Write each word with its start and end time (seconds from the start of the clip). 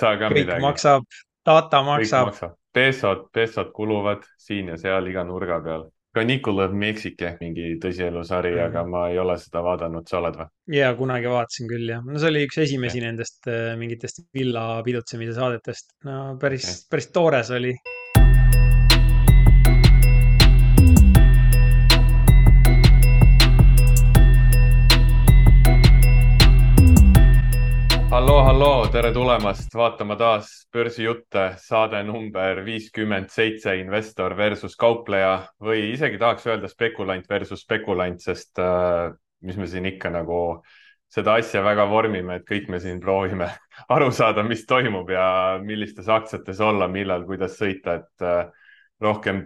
saa 0.00 0.16
ka 0.20 0.30
kõik 0.30 0.42
midagi, 0.44 0.64
maksab, 0.64 1.04
data 1.46 1.82
maksab. 1.86 2.30
maksab. 2.30 2.56
pesod, 2.76 3.28
pesod 3.32 3.72
kuluvad 3.76 4.24
siin 4.38 4.72
ja 4.72 4.80
seal 4.80 5.06
iga 5.12 5.24
nurga 5.24 5.60
peal. 5.64 5.86
ka 6.16 6.22
Nicolas 6.24 6.72
Mexic 6.72 7.20
ehk 7.28 7.42
mingi 7.44 7.74
tõsielusari 7.80 8.54
mm. 8.54 8.58
-hmm. 8.58 8.68
aga 8.70 8.84
ma 8.88 9.08
ei 9.12 9.18
ole 9.20 9.36
seda 9.40 9.60
vaadanud, 9.64 10.06
sa 10.08 10.18
oled 10.18 10.38
või? 10.40 10.46
ja 10.78 10.94
kunagi 10.96 11.28
vaatasin 11.28 11.68
küll 11.68 11.92
jah, 11.92 12.04
no 12.04 12.18
see 12.18 12.32
oli 12.32 12.46
üks 12.48 12.58
esimesi 12.64 13.04
nendest 13.04 13.48
äh, 13.52 13.76
mingitest 13.76 14.24
villa 14.34 14.82
pidutsemise 14.84 15.36
saadetest. 15.36 15.92
no 16.04 16.36
päris, 16.40 16.64
okay. 16.64 16.88
päris 16.90 17.12
toores 17.12 17.50
oli. 17.50 17.74
Halloo, 28.16 28.42
halloo, 28.44 28.86
tere 28.88 29.10
tulemast 29.12 29.74
vaatama 29.76 30.14
taas 30.16 30.48
börsijutte, 30.72 31.42
saade 31.60 31.98
number 32.08 32.62
viiskümmend 32.64 33.28
seitse, 33.28 33.74
investor 33.76 34.32
versus 34.38 34.72
kaupleja. 34.80 35.34
Või 35.60 35.90
isegi 35.90 36.16
tahaks 36.22 36.46
öelda 36.48 36.70
spekulant 36.72 37.28
versus 37.28 37.66
spekulant, 37.66 38.22
sest 38.24 38.56
äh, 38.62 39.10
mis 39.44 39.60
me 39.60 39.68
siin 39.68 39.90
ikka 39.92 40.14
nagu 40.14 40.38
seda 41.12 41.36
asja 41.42 41.60
väga 41.60 41.84
vormime, 41.90 42.38
et 42.40 42.48
kõik 42.48 42.70
me 42.72 42.80
siin 42.80 43.02
proovime 43.04 43.50
aru 43.98 44.08
saada, 44.16 44.46
mis 44.48 44.64
toimub 44.64 45.12
ja 45.12 45.28
millistes 45.60 46.08
aktsiates 46.08 46.62
olla, 46.64 46.88
millal, 46.88 47.26
kuidas 47.28 47.60
sõita, 47.60 48.00
et 48.00 48.24
äh, 48.24 48.70
rohkem 49.04 49.42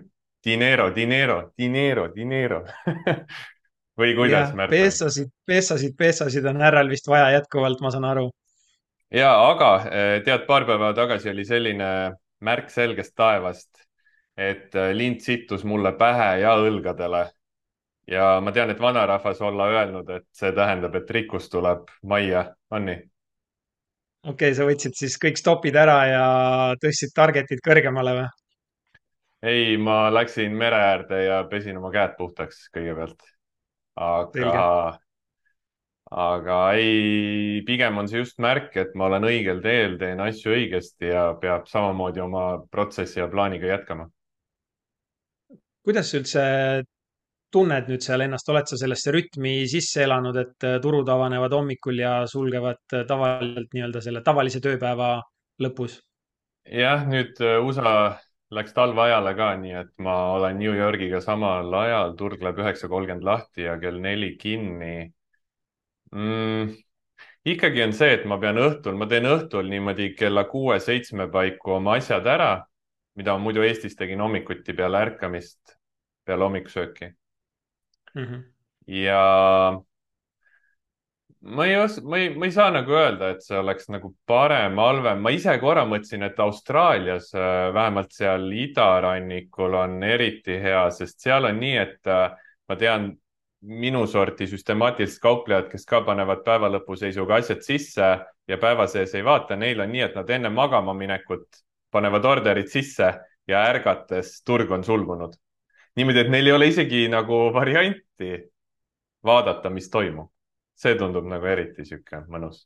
dinero, 0.47 0.93
dinero, 0.95 1.41
dinero, 1.59 2.07
dinero. 2.15 2.63
Või 3.99 4.15
kuidas, 4.15 4.55
peesosid, 4.71 5.35
peesosid, 5.45 5.97
peesosid 5.99 6.47
on 6.47 6.63
härral 6.63 6.89
vist 6.89 7.11
vaja 7.11 7.33
jätkuvalt, 7.35 7.83
ma 7.83 7.91
saan 7.91 8.07
aru. 8.15 8.31
Ja 9.15 9.31
aga 9.51 9.71
eh, 9.91 10.17
tead, 10.25 10.47
paar 10.47 10.67
päeva 10.69 10.93
tagasi 10.97 11.31
oli 11.31 11.45
selline 11.45 11.91
märk 12.47 12.71
selgest 12.73 13.15
taevast, 13.19 13.85
et 14.37 14.75
eh, 14.75 14.93
lint 14.97 15.23
sittus 15.25 15.65
mulle 15.65 15.93
pähe 15.99 16.41
ja 16.45 16.57
õlgadele. 16.59 17.27
ja 18.11 18.41
ma 18.43 18.53
tean, 18.53 18.71
et 18.71 18.81
vanarahvas 18.81 19.41
olla 19.41 19.69
öelnud, 19.71 20.09
et 20.11 20.27
see 20.35 20.53
tähendab, 20.53 20.95
et 20.95 21.11
rikkus 21.11 21.49
tuleb 21.51 21.91
majja, 22.03 22.45
on 22.71 22.87
nii? 22.91 23.01
okei 24.27 24.51
okay,, 24.51 24.55
sa 24.55 24.69
võtsid 24.69 24.97
siis 24.99 25.19
kõik 25.19 25.39
stopid 25.41 25.77
ära 25.77 25.99
ja 26.07 26.25
tõstsid 26.81 27.15
target'id 27.17 27.63
kõrgemale 27.65 28.17
või? 28.21 28.31
ei, 29.43 29.77
ma 29.77 30.09
läksin 30.13 30.57
mere 30.57 30.81
äärde 30.95 31.23
ja 31.25 31.45
pesin 31.51 31.79
oma 31.81 31.93
käed 31.95 32.17
puhtaks 32.19 32.69
kõigepealt. 32.75 33.23
aga 33.97 34.33
selge 34.35 34.67
aga 36.11 36.59
ei, 36.75 37.63
pigem 37.67 37.99
on 38.03 38.09
see 38.11 38.19
just 38.19 38.41
märk, 38.43 38.75
et 38.83 38.95
ma 38.99 39.07
olen 39.07 39.29
õigel 39.29 39.61
teel, 39.63 39.97
teen 39.99 40.21
asju 40.21 40.55
õigesti 40.57 41.13
ja 41.13 41.29
peab 41.41 41.69
samamoodi 41.71 42.23
oma 42.25 42.45
protsessi 42.71 43.21
ja 43.21 43.29
plaaniga 43.31 43.71
jätkama. 43.71 44.09
kuidas 45.87 46.11
sa 46.11 46.19
üldse 46.19 46.43
tunned 47.51 47.89
nüüd 47.91 48.03
seal 48.03 48.25
ennast, 48.27 48.49
oled 48.51 48.67
sa 48.71 48.79
sellesse 48.79 49.13
rütmi 49.15 49.55
sisse 49.71 50.05
elanud, 50.05 50.37
et 50.39 50.67
äh, 50.67 50.79
turud 50.83 51.09
avanevad 51.09 51.55
hommikul 51.55 51.99
ja 51.99 52.13
sulgevad 52.31 52.83
äh, 52.95 53.07
tavaliselt 53.07 53.75
nii-öelda 53.75 54.03
selle 54.05 54.23
tavalise 54.27 54.63
tööpäeva 54.63 55.17
lõpus? 55.63 56.01
jah, 56.67 57.07
nüüd 57.11 57.39
äh, 57.43 57.59
USA 57.63 57.95
läks 58.55 58.75
talveajale 58.75 59.35
ka, 59.39 59.53
nii 59.63 59.75
et 59.85 59.91
ma 60.03 60.17
olen 60.35 60.59
New 60.59 60.75
Yorgiga 60.75 61.21
samal 61.23 61.71
ajal, 61.85 62.15
turg 62.19 62.43
läheb 62.43 62.59
üheksa 62.63 62.91
kolmkümmend 62.91 63.27
lahti 63.27 63.67
ja 63.67 63.79
kell 63.83 64.03
neli 64.03 64.35
kinni 64.39 65.11
mm,. 66.15 66.73
ikkagi 67.45 67.83
on 67.83 67.93
see, 67.97 68.15
et 68.19 68.25
ma 68.29 68.39
pean 68.43 68.61
õhtul, 68.61 68.97
ma 68.99 69.09
teen 69.11 69.29
õhtul 69.29 69.69
niimoodi 69.71 70.13
kella 70.19 70.45
kuue-seitsme 70.51 71.29
paiku 71.33 71.77
oma 71.79 71.99
asjad 72.01 72.27
ära, 72.27 72.53
mida 73.19 73.37
ma 73.37 73.45
muidu 73.45 73.65
Eestis 73.67 73.97
tegin 73.99 74.23
hommikuti 74.23 74.75
peale 74.77 75.05
ärkamist, 75.07 75.77
peale 76.25 76.47
hommikusööki 76.47 77.13
mm. 78.15 78.25
-hmm. 78.25 78.43
ja 79.01 79.23
ma 81.41 81.67
ei 81.67 81.77
os-, 81.77 82.01
ma 82.03 82.19
ei, 82.19 82.29
ma 82.37 82.47
ei 82.47 82.53
saa 82.53 82.71
nagu 82.75 82.93
öelda, 82.95 83.33
et 83.35 83.45
see 83.45 83.59
oleks 83.59 83.89
nagu 83.93 84.13
parem, 84.29 84.77
halvem, 84.81 85.23
ma 85.25 85.33
ise 85.35 85.57
korra 85.63 85.87
mõtlesin, 85.89 86.25
et 86.27 86.41
Austraalias, 86.43 87.31
äh, 87.35 87.71
vähemalt 87.75 88.13
seal 88.17 88.47
idarannikul 88.53 89.79
on 89.81 90.03
eriti 90.05 90.59
hea, 90.61 90.85
sest 90.95 91.21
seal 91.25 91.49
on 91.49 91.61
nii, 91.63 91.77
et 91.81 92.11
äh, 92.13 92.37
ma 92.69 92.77
tean 92.81 93.11
minu 93.61 94.07
sorti 94.09 94.47
süstemaatilised 94.49 95.21
kauplejad, 95.21 95.69
kes 95.69 95.85
ka 95.87 96.01
panevad 96.07 96.45
päeva 96.45 96.71
lõpuseisuga 96.73 97.41
asjad 97.43 97.61
sisse 97.65 98.07
ja 98.49 98.59
päeva 98.61 98.87
sees 98.89 99.15
ei 99.15 99.25
vaata, 99.25 99.57
neil 99.57 99.81
on 99.81 99.93
nii, 99.93 100.07
et 100.07 100.17
nad 100.17 100.31
enne 100.31 100.49
magama 100.49 100.95
minekut 100.97 101.61
panevad 101.93 102.25
orderid 102.25 102.71
sisse 102.73 103.13
ja 103.49 103.63
ärgates 103.69 104.41
turg 104.47 104.71
on 104.73 104.85
sulgunud 104.85 105.37
niimoodi, 105.99 106.25
et 106.25 106.33
neil 106.33 106.49
ei 106.49 106.57
ole 106.57 106.69
isegi 106.71 107.05
nagu 107.11 107.39
varianti 107.55 108.33
vaadata, 109.27 109.71
mis 109.71 109.91
toimub. 109.91 110.31
see 110.81 110.95
tundub 110.97 111.27
nagu 111.29 111.45
eriti 111.45 111.85
sihuke 111.85 112.23
mõnus. 112.33 112.63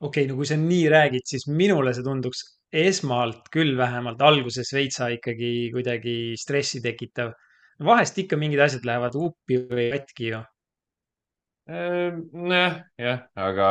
okei 0.00 0.22
okay,, 0.22 0.26
no 0.30 0.36
kui 0.38 0.46
sa 0.46 0.56
nii 0.56 0.84
räägid, 0.92 1.26
siis 1.26 1.48
minule 1.48 1.94
see 1.94 2.06
tunduks 2.06 2.44
esmalt 2.70 3.48
küll 3.50 3.74
vähemalt 3.76 4.20
alguses 4.22 4.70
veitsa 4.72 5.08
ikkagi 5.10 5.70
kuidagi 5.74 6.36
stressi 6.38 6.82
tekitav. 6.84 7.32
Vahest 7.84 8.18
ikka 8.20 8.38
mingid 8.40 8.60
asjad 8.64 8.86
lähevad 8.86 9.16
uppi 9.18 9.60
või 9.70 9.90
katki 9.94 10.30
ju. 10.34 10.44
Ehm, 11.70 12.22
nojah, 12.34 12.80
jah, 12.98 13.26
aga 13.38 13.66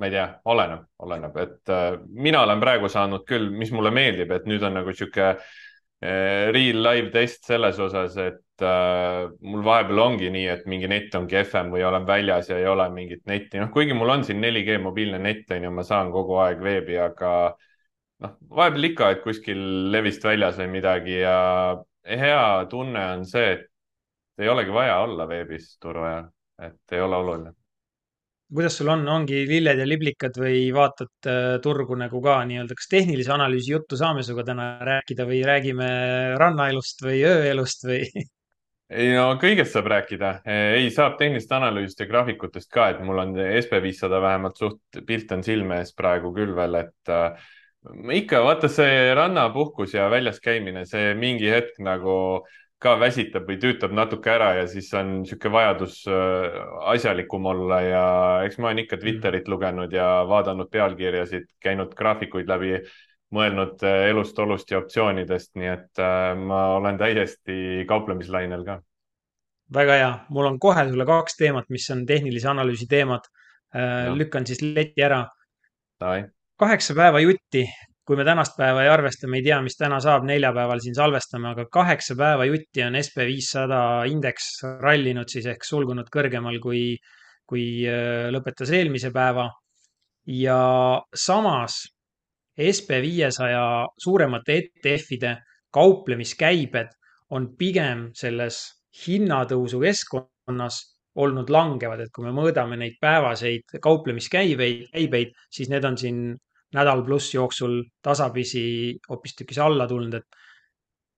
ma 0.00 0.08
ei 0.08 0.14
tea, 0.14 0.28
oleneb, 0.48 0.84
oleneb, 1.04 1.34
et 1.42 1.72
äh, 1.74 1.98
mina 2.08 2.40
olen 2.46 2.62
praegu 2.62 2.88
saanud 2.88 3.26
küll, 3.28 3.50
mis 3.52 3.72
mulle 3.74 3.92
meeldib, 3.92 4.30
et 4.32 4.46
nüüd 4.48 4.62
on 4.64 4.78
nagu 4.78 4.94
sihuke 4.96 5.26
äh, 5.34 6.48
real 6.54 6.80
live 6.86 7.10
test 7.12 7.44
selles 7.50 7.78
osas, 7.84 8.16
et 8.16 8.64
äh, 8.64 9.26
mul 9.44 9.66
vahepeal 9.66 10.00
ongi 10.06 10.30
nii, 10.32 10.46
et 10.54 10.64
mingi 10.72 10.88
net 10.88 11.18
on 11.18 11.28
kehvem 11.28 11.74
või 11.74 11.84
olen 11.84 12.08
väljas 12.08 12.48
ja 12.48 12.56
ei 12.62 12.68
ole 12.70 12.88
mingit 12.94 13.26
netti, 13.28 13.60
noh, 13.60 13.68
kuigi 13.74 13.96
mul 13.96 14.14
on 14.16 14.24
siin 14.24 14.40
4G 14.40 14.80
mobiilne 14.80 15.20
net 15.20 15.52
on 15.52 15.68
ju, 15.68 15.74
ma 15.76 15.84
saan 15.84 16.14
kogu 16.14 16.40
aeg 16.46 16.64
veebi, 16.64 16.96
aga 17.04 17.34
noh, 18.24 18.34
vahepeal 18.56 18.92
ikka, 18.92 19.12
et 19.12 19.22
kuskil 19.26 19.60
levist 19.92 20.24
väljas 20.24 20.56
või 20.62 20.72
midagi 20.78 21.20
ja 21.20 21.36
hea 22.04 22.66
tunne 22.70 23.06
on 23.14 23.24
see, 23.28 23.52
et 23.56 23.66
ei 24.40 24.48
olegi 24.48 24.72
vaja 24.72 25.00
olla 25.04 25.26
veebis 25.28 25.74
turu 25.80 26.04
ajal, 26.06 26.28
et 26.66 26.94
ei 26.96 27.02
ole 27.04 27.16
oluline. 27.16 27.52
Kuidas 28.50 28.80
sul 28.80 28.88
on, 28.90 29.04
ongi 29.06 29.44
lilled 29.46 29.78
ja 29.78 29.84
liblikad 29.86 30.34
või 30.40 30.64
vaatad 30.74 31.28
äh, 31.30 31.52
turgu 31.62 31.94
nagu 31.94 32.18
ka 32.24 32.40
nii-öelda, 32.48 32.74
kas 32.74 32.90
tehnilise 32.90 33.30
analüüsi 33.30 33.76
juttu 33.76 33.98
saame 34.00 34.24
sinuga 34.26 34.48
täna 34.48 34.72
rääkida 34.88 35.26
või 35.28 35.44
räägime 35.46 35.90
rannaelust 36.40 37.04
või 37.06 37.20
ööelust 37.28 37.86
või? 37.86 38.08
ei 38.90 39.12
no 39.14 39.28
kõigest 39.38 39.76
saab 39.76 39.92
rääkida, 39.92 40.32
ei 40.50 40.90
saab 40.90 41.14
tehnilist 41.20 41.52
analüüsist 41.54 42.02
ja 42.02 42.08
graafikutest 42.10 42.72
ka, 42.74 42.88
et 42.90 43.04
mul 43.06 43.22
on 43.22 43.38
SB 43.38 43.78
viissada 43.84 44.18
vähemalt 44.24 44.58
suht 44.58 45.02
pilt 45.06 45.30
on 45.36 45.46
silme 45.46 45.78
ees 45.84 45.94
praegu 45.94 46.34
küll 46.34 46.56
veel, 46.56 46.80
et 46.80 47.14
äh, 47.14 47.50
ikka 48.12 48.42
vaata 48.44 48.68
see 48.68 49.12
rannapuhkus 49.16 49.94
ja 49.94 50.08
väljas 50.12 50.40
käimine, 50.44 50.84
see 50.88 51.14
mingi 51.18 51.48
hetk 51.50 51.78
nagu 51.80 52.44
ka 52.80 52.94
väsitab 53.00 53.48
või 53.48 53.58
tüütab 53.60 53.92
natuke 53.92 54.32
ära 54.32 54.54
ja 54.56 54.66
siis 54.68 54.88
on 54.96 55.18
niisugune 55.20 55.52
vajadus 55.52 56.00
äh, 56.08 56.56
asjalikum 56.94 57.46
olla 57.50 57.80
ja 57.84 58.04
eks 58.46 58.56
ma 58.58 58.70
olen 58.70 58.82
ikka 58.84 58.96
Twitterit 59.02 59.48
lugenud 59.52 59.92
ja 59.92 60.08
vaadanud 60.28 60.70
pealkirjasid, 60.72 61.44
käinud 61.60 61.92
graafikuid 61.96 62.48
läbi, 62.48 62.78
mõelnud 63.36 63.84
äh, 63.84 64.06
elust, 64.12 64.38
olust 64.40 64.72
ja 64.72 64.80
optsioonidest, 64.80 65.52
nii 65.60 65.72
et 65.74 66.00
äh, 66.00 66.32
ma 66.40 66.62
olen 66.78 67.00
täiesti 67.00 67.84
kauplemislainel 67.88 68.64
ka. 68.64 68.80
väga 69.76 70.00
hea, 70.00 70.10
mul 70.32 70.48
on 70.48 70.58
kohe 70.58 70.88
sulle 70.88 71.04
kaks 71.06 71.36
teemat, 71.36 71.68
mis 71.68 71.84
on 71.92 72.06
tehnilise 72.06 72.48
analüüsi 72.48 72.88
teemad. 72.88 73.28
lükkan 74.18 74.46
siis 74.46 74.64
leti 74.66 75.02
ära. 75.06 75.20
Kaheksa 76.60 76.94
päeva 76.94 77.20
jutti 77.24 77.64
kui 78.10 78.16
me 78.18 78.24
tänast 78.26 78.56
päeva 78.58 78.82
ei 78.82 78.88
arvesta, 78.90 79.28
me 79.30 79.38
ei 79.38 79.44
tea, 79.46 79.60
mis 79.62 79.76
täna 79.78 80.00
saab, 80.02 80.24
neljapäeval 80.26 80.80
siin 80.82 80.96
salvestame, 80.98 81.52
aga 81.52 81.68
kaheksa 81.70 82.16
päeva 82.18 82.42
jutti 82.48 82.82
on 82.82 82.96
SB 82.98 83.26
viissada 83.28 83.78
indeks 84.10 84.48
rallinud 84.82 85.30
siis 85.30 85.46
ehk 85.52 85.62
sulgunud 85.68 86.10
kõrgemal 86.10 86.58
kui, 86.64 86.96
kui 87.46 87.66
äh, 87.86 88.26
lõpetas 88.34 88.74
eelmise 88.74 89.12
päeva. 89.14 89.46
ja 90.26 90.58
samas 91.14 91.78
SB 92.60 92.98
viiesaja 93.02 93.62
suuremate 93.98 94.58
ETF-ide 94.58 95.36
kauplemiskäibed 95.72 96.90
on 97.30 97.48
pigem 97.58 98.08
selles 98.14 98.60
hinnatõusu 99.06 99.80
keskkonnas 99.86 100.82
olnud 101.14 101.50
langevad, 101.50 102.02
et 102.02 102.10
kui 102.14 102.26
me 102.26 102.34
mõõdame 102.34 102.76
neid 102.76 102.98
päevaseid 103.00 103.80
kauplemiskäiveid, 103.82 104.88
käibeid, 104.92 105.34
siis 105.50 105.70
need 105.70 105.86
on 105.86 105.98
siin 105.98 106.24
nädal 106.76 107.02
pluss 107.06 107.34
jooksul 107.34 107.82
tasapisi 108.02 108.62
hoopistükkis 109.08 109.58
alla 109.58 109.88
tulnud, 109.90 110.14
et 110.20 110.40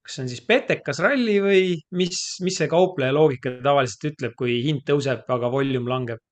kas 0.02 0.16
see 0.16 0.24
on 0.24 0.30
siis 0.32 0.42
petekas 0.46 1.00
ralli 1.04 1.38
või 1.44 1.64
mis, 1.98 2.20
mis 2.42 2.58
see 2.58 2.68
kaupleja 2.70 3.14
loogika 3.14 3.54
tavaliselt 3.62 4.12
ütleb, 4.12 4.36
kui 4.38 4.58
hind 4.64 4.84
tõuseb, 4.88 5.24
aga 5.30 5.50
volüüm 5.52 5.88
langeb? 5.90 6.22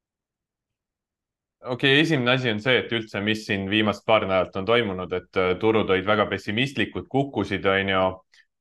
okei 1.61 1.93
okay,, 1.93 2.01
esimene 2.03 2.35
asi 2.35 2.51
on 2.51 2.61
see, 2.65 2.79
et 2.81 2.93
üldse, 2.97 3.21
mis 3.25 3.45
siin 3.47 3.69
viimast 3.71 4.07
paar 4.09 4.25
nädalat 4.25 4.57
on 4.57 4.67
toimunud, 4.69 5.13
et 5.13 5.41
äh, 5.41 5.53
turud 5.61 5.91
olid 5.93 6.07
väga 6.09 6.27
pessimistlikud, 6.31 7.07
kukkusid, 7.13 7.67
on 7.69 7.95
ju 7.95 8.05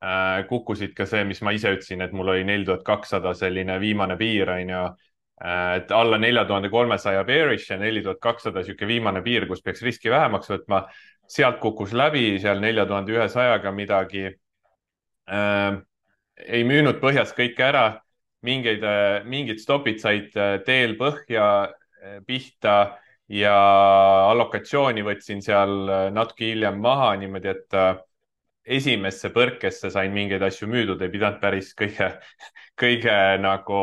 äh,. 0.04 0.44
kukkusid 0.50 0.94
ka 0.98 1.08
see, 1.08 1.24
mis 1.28 1.42
ma 1.42 1.56
ise 1.56 1.72
ütlesin, 1.78 2.04
et 2.04 2.12
mul 2.16 2.36
oli 2.36 2.44
neli 2.48 2.68
tuhat 2.68 2.84
kakssada 2.88 3.34
selline 3.34 3.80
viimane 3.80 4.20
piir, 4.20 4.52
on 4.52 4.76
ju 4.76 4.84
äh,. 4.84 5.09
Et 5.40 5.92
alla 5.96 6.18
nelja 6.20 6.44
tuhande 6.46 6.70
kolmesaja 6.70 7.24
bearish 7.24 7.72
ja 7.72 7.78
neli 7.80 8.02
tuhat 8.04 8.20
kakssada 8.20 8.64
sihuke 8.64 8.88
viimane 8.88 9.22
piir, 9.24 9.46
kus 9.48 9.62
peaks 9.64 9.82
riski 9.86 10.12
vähemaks 10.12 10.52
võtma. 10.52 10.84
sealt 11.30 11.60
kukkus 11.62 11.94
läbi 11.94 12.40
seal 12.42 12.60
nelja 12.60 12.86
tuhande 12.90 13.14
ühesajaga 13.14 13.72
midagi 13.72 14.26
äh,. 15.30 15.78
ei 16.48 16.64
müünud 16.64 17.00
põhjas 17.00 17.32
kõike 17.38 17.64
ära 17.64 18.02
mingeid, 18.44 18.84
äh, 18.84 19.24
mingid 19.26 19.60
stopid 19.60 20.00
said 20.00 20.36
äh, 20.36 20.60
teel 20.66 20.98
põhja 20.98 21.70
pihta 22.26 22.98
ja 23.28 23.56
allokatsiooni 24.32 25.04
võtsin 25.04 25.42
seal 25.44 26.12
natuke 26.16 26.48
hiljem 26.48 26.80
maha 26.80 27.12
niimoodi, 27.20 27.52
et 27.52 27.76
esimesse 28.70 29.32
põrkesse 29.34 29.92
sain 29.92 30.14
mingeid 30.14 30.44
asju 30.46 30.68
müüdud, 30.72 31.02
ei 31.02 31.12
pidanud 31.12 31.40
päris 31.42 31.74
kõige, 31.78 32.14
kõige 32.82 33.16
nagu 33.44 33.82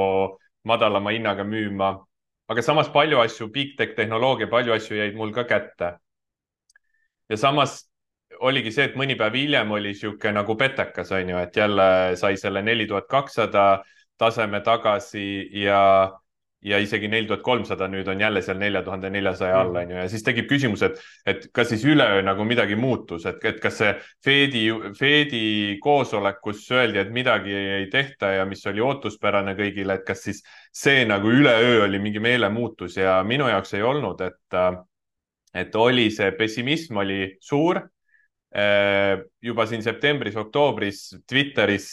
madalama 0.67 1.15
hinnaga 1.15 1.45
müüma. 1.45 1.95
aga 2.49 2.63
samas 2.63 2.89
palju 2.95 3.19
asju, 3.19 3.49
big 3.51 3.77
tech 3.79 3.97
tehnoloogia, 3.97 4.47
palju 4.51 4.73
asju 4.75 4.97
jäid 4.97 5.17
mul 5.19 5.33
ka 5.35 5.45
kätte. 5.45 5.97
ja 7.29 7.37
samas 7.37 7.81
oligi 8.41 8.73
see, 8.73 8.85
et 8.91 8.97
mõni 8.99 9.17
päev 9.19 9.35
hiljem 9.39 9.71
oli 9.73 9.95
sihuke 9.95 10.33
nagu 10.33 10.57
petekas, 10.59 11.13
on 11.13 11.31
ju, 11.33 11.39
et 11.39 11.57
jälle 11.57 12.17
sai 12.17 12.37
selle 12.37 12.63
neli 12.63 12.87
tuhat 12.87 13.09
kakssada 13.09 13.85
taseme 14.19 14.61
tagasi 14.61 15.49
ja 15.63 15.81
ja 16.67 16.79
isegi 16.83 17.09
neli 17.09 17.29
tuhat 17.29 17.45
kolmsada 17.47 17.87
nüüd 17.91 18.09
on 18.11 18.21
jälle 18.21 18.41
seal 18.43 18.59
nelja 18.59 18.83
tuhande 18.83 19.11
neljasaja 19.15 19.61
all, 19.61 19.71
mhm. 19.71 19.79
on 19.83 19.93
ju, 19.93 19.99
ja 20.03 20.09
siis 20.11 20.25
tekib 20.27 20.49
küsimus, 20.51 20.83
et, 20.87 20.99
et 21.27 21.47
kas 21.55 21.71
siis 21.71 21.85
üleöö 21.87 22.25
nagu 22.27 22.45
midagi 22.49 22.79
muutus, 22.79 23.27
et, 23.31 23.39
et 23.47 23.61
kas 23.63 23.79
see 23.83 23.93
Fedi, 24.25 24.65
Fedi 24.99 25.45
koosolekus 25.83 26.65
öeldi, 26.75 27.01
et 27.03 27.13
midagi 27.15 27.55
ei 27.55 27.87
tehta 27.93 28.33
ja 28.41 28.47
mis 28.49 28.67
oli 28.67 28.83
ootuspärane 28.83 29.55
kõigile, 29.59 30.01
et 30.01 30.07
kas 30.09 30.25
siis 30.27 30.43
see 30.75 31.05
nagu 31.09 31.31
üleöö 31.31 31.85
oli 31.87 32.03
mingi 32.03 32.23
meelemuutus 32.23 32.99
ja 32.99 33.21
minu 33.27 33.49
jaoks 33.53 33.77
ei 33.79 33.87
olnud, 33.87 34.27
et, 34.27 34.59
et 35.55 35.79
oli 35.79 36.11
see 36.15 36.33
pessimism 36.39 37.05
oli 37.05 37.37
suur. 37.41 37.87
juba 39.43 39.67
siin 39.69 39.83
septembris-oktoobris 39.85 41.01
Twitteris 41.29 41.89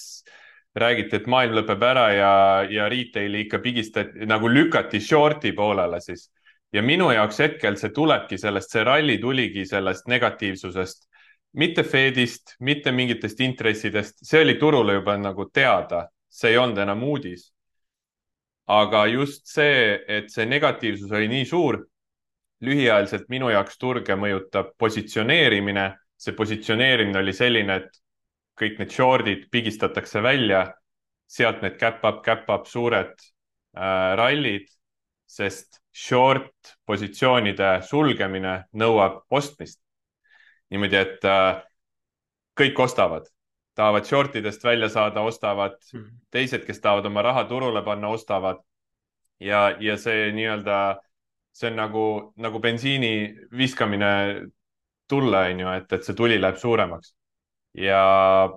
räägiti, 0.75 1.17
et 1.19 1.27
maailm 1.29 1.57
lõpeb 1.59 1.83
ära 1.85 2.05
ja, 2.13 2.33
ja 2.69 2.87
retail'i 2.89 3.45
ikka 3.45 3.59
pigistati 3.61 4.27
nagu 4.29 4.49
lükati 4.49 5.01
short'i 5.01 5.53
poolele 5.55 6.01
siis. 6.01 6.29
ja 6.73 6.81
minu 6.81 7.11
jaoks 7.13 7.39
hetkel 7.39 7.77
see 7.77 7.93
tulebki 7.93 8.37
sellest, 8.41 8.71
see 8.73 8.83
ralli 8.83 9.19
tuligi 9.21 9.65
sellest 9.69 10.07
negatiivsusest, 10.09 11.05
mitte 11.53 11.83
Fedist, 11.83 12.55
mitte 12.59 12.91
mingitest 12.91 13.39
intressidest, 13.45 14.17
see 14.25 14.41
oli 14.41 14.55
turule 14.57 14.97
juba 14.97 15.17
nagu 15.17 15.45
teada, 15.53 16.07
see 16.29 16.53
ei 16.53 16.57
olnud 16.57 16.81
enam 16.81 17.03
uudis. 17.03 17.51
aga 18.67 19.05
just 19.11 19.45
see, 19.45 19.99
et 20.07 20.31
see 20.31 20.45
negatiivsus 20.47 21.11
oli 21.11 21.27
nii 21.27 21.45
suur, 21.45 21.81
lühiajaliselt 22.63 23.27
minu 23.29 23.49
jaoks 23.51 23.77
turge 23.77 24.15
mõjutab 24.15 24.71
positsioneerimine, 24.79 25.89
see 26.17 26.33
positsioneerimine 26.33 27.19
oli 27.19 27.33
selline, 27.35 27.75
et 27.75 28.02
kõik 28.59 28.79
need 28.79 28.93
short'id 28.93 29.45
pigistatakse 29.51 30.21
välja, 30.23 30.65
sealt 31.29 31.63
need 31.63 31.77
cap-up, 31.81 32.21
cap-up 32.25 32.67
suured 32.69 33.13
äh, 33.17 34.13
rallid, 34.19 34.67
sest 35.29 35.79
short 35.93 36.75
positsioonide 36.85 37.79
sulgemine 37.87 38.63
nõuab 38.77 39.23
ostmist. 39.33 39.79
niimoodi, 40.73 40.97
et 40.97 41.25
äh, 41.29 41.61
kõik 42.57 42.79
ostavad, 42.81 43.27
tahavad 43.77 44.05
short 44.09 44.35
idest 44.37 44.63
välja 44.63 44.89
saada, 44.89 45.21
ostavad 45.21 45.77
mm, 45.93 45.99
-hmm. 45.99 46.19
teised, 46.31 46.65
kes 46.65 46.81
tahavad 46.81 47.05
oma 47.05 47.21
raha 47.21 47.43
turule 47.49 47.83
panna, 47.83 48.07
ostavad. 48.07 48.61
ja, 49.39 49.75
ja 49.79 49.97
see 49.97 50.31
nii-öelda, 50.31 50.99
see 51.51 51.69
on 51.69 51.75
nagu, 51.75 52.33
nagu 52.37 52.59
bensiini 52.59 53.35
viskamine 53.51 54.45
tulle, 55.07 55.37
on 55.51 55.59
ju, 55.59 55.67
et, 55.67 55.93
et 55.93 56.03
see 56.03 56.15
tuli 56.15 56.41
läheb 56.41 56.57
suuremaks 56.57 57.13
ja, 57.73 58.49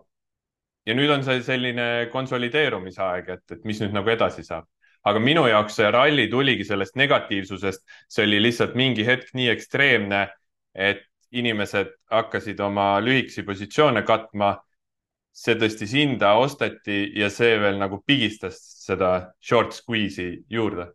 ja 0.86 0.96
nüüd 0.96 1.10
on 1.12 1.24
see 1.26 1.42
selline 1.44 2.08
konsolideerumisaeg, 2.12 3.28
et, 3.36 3.44
et 3.56 3.68
mis 3.68 3.80
nüüd 3.82 3.94
nagu 3.96 4.12
edasi 4.12 4.44
saab. 4.46 4.68
aga 5.06 5.20
minu 5.22 5.44
jaoks 5.46 5.76
see 5.78 5.90
ralli 5.94 6.26
tuligi 6.30 6.64
sellest 6.66 6.96
negatiivsusest, 6.98 7.84
see 8.10 8.24
oli 8.26 8.40
lihtsalt 8.42 8.74
mingi 8.74 9.04
hetk 9.06 9.28
nii 9.38 9.52
ekstreemne, 9.52 10.26
et 10.74 11.04
inimesed 11.30 11.92
hakkasid 12.10 12.60
oma 12.60 12.96
lühikesi 13.00 13.44
positsioone 13.46 14.02
katma. 14.02 14.56
see 15.36 15.52
tõstis 15.60 15.92
hinda, 15.92 16.30
osteti 16.40 17.12
ja 17.20 17.28
see 17.28 17.58
veel 17.60 17.76
nagu 17.76 17.98
pigistas 18.06 18.56
seda 18.86 19.34
short 19.44 19.74
squeeze'i 19.76 20.46
juurde 20.48 20.86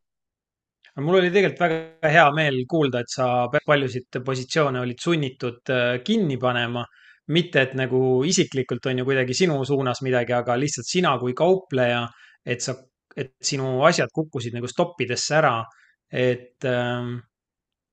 mul 0.99 1.19
oli 1.19 1.29
tegelikult 1.29 1.61
väga 1.61 2.09
hea 2.09 2.23
meel 2.35 2.57
kuulda, 2.67 3.03
et 3.03 3.11
sa 3.13 3.27
paljusid 3.65 4.17
positsioone 4.25 4.81
olid 4.81 4.99
sunnitud 4.99 5.69
äh, 5.69 5.99
kinni 6.03 6.39
panema 6.41 6.83
mitte, 7.31 7.65
et 7.65 7.73
nagu 7.79 8.21
isiklikult 8.27 8.91
on 8.91 9.01
ju 9.01 9.07
kuidagi 9.07 9.35
sinu 9.37 9.59
suunas 9.67 10.03
midagi, 10.05 10.35
aga 10.37 10.57
lihtsalt 10.59 10.89
sina 10.89 11.15
kui 11.21 11.35
kaupleja, 11.37 12.05
et 12.45 12.63
sa, 12.63 12.75
et 13.15 13.35
sinu 13.43 13.79
asjad 13.87 14.11
kukkusid 14.13 14.55
nagu 14.57 14.69
stoppidesse 14.69 15.37
ära. 15.39 15.59
et, 16.11 16.59
ähm, 16.67 17.13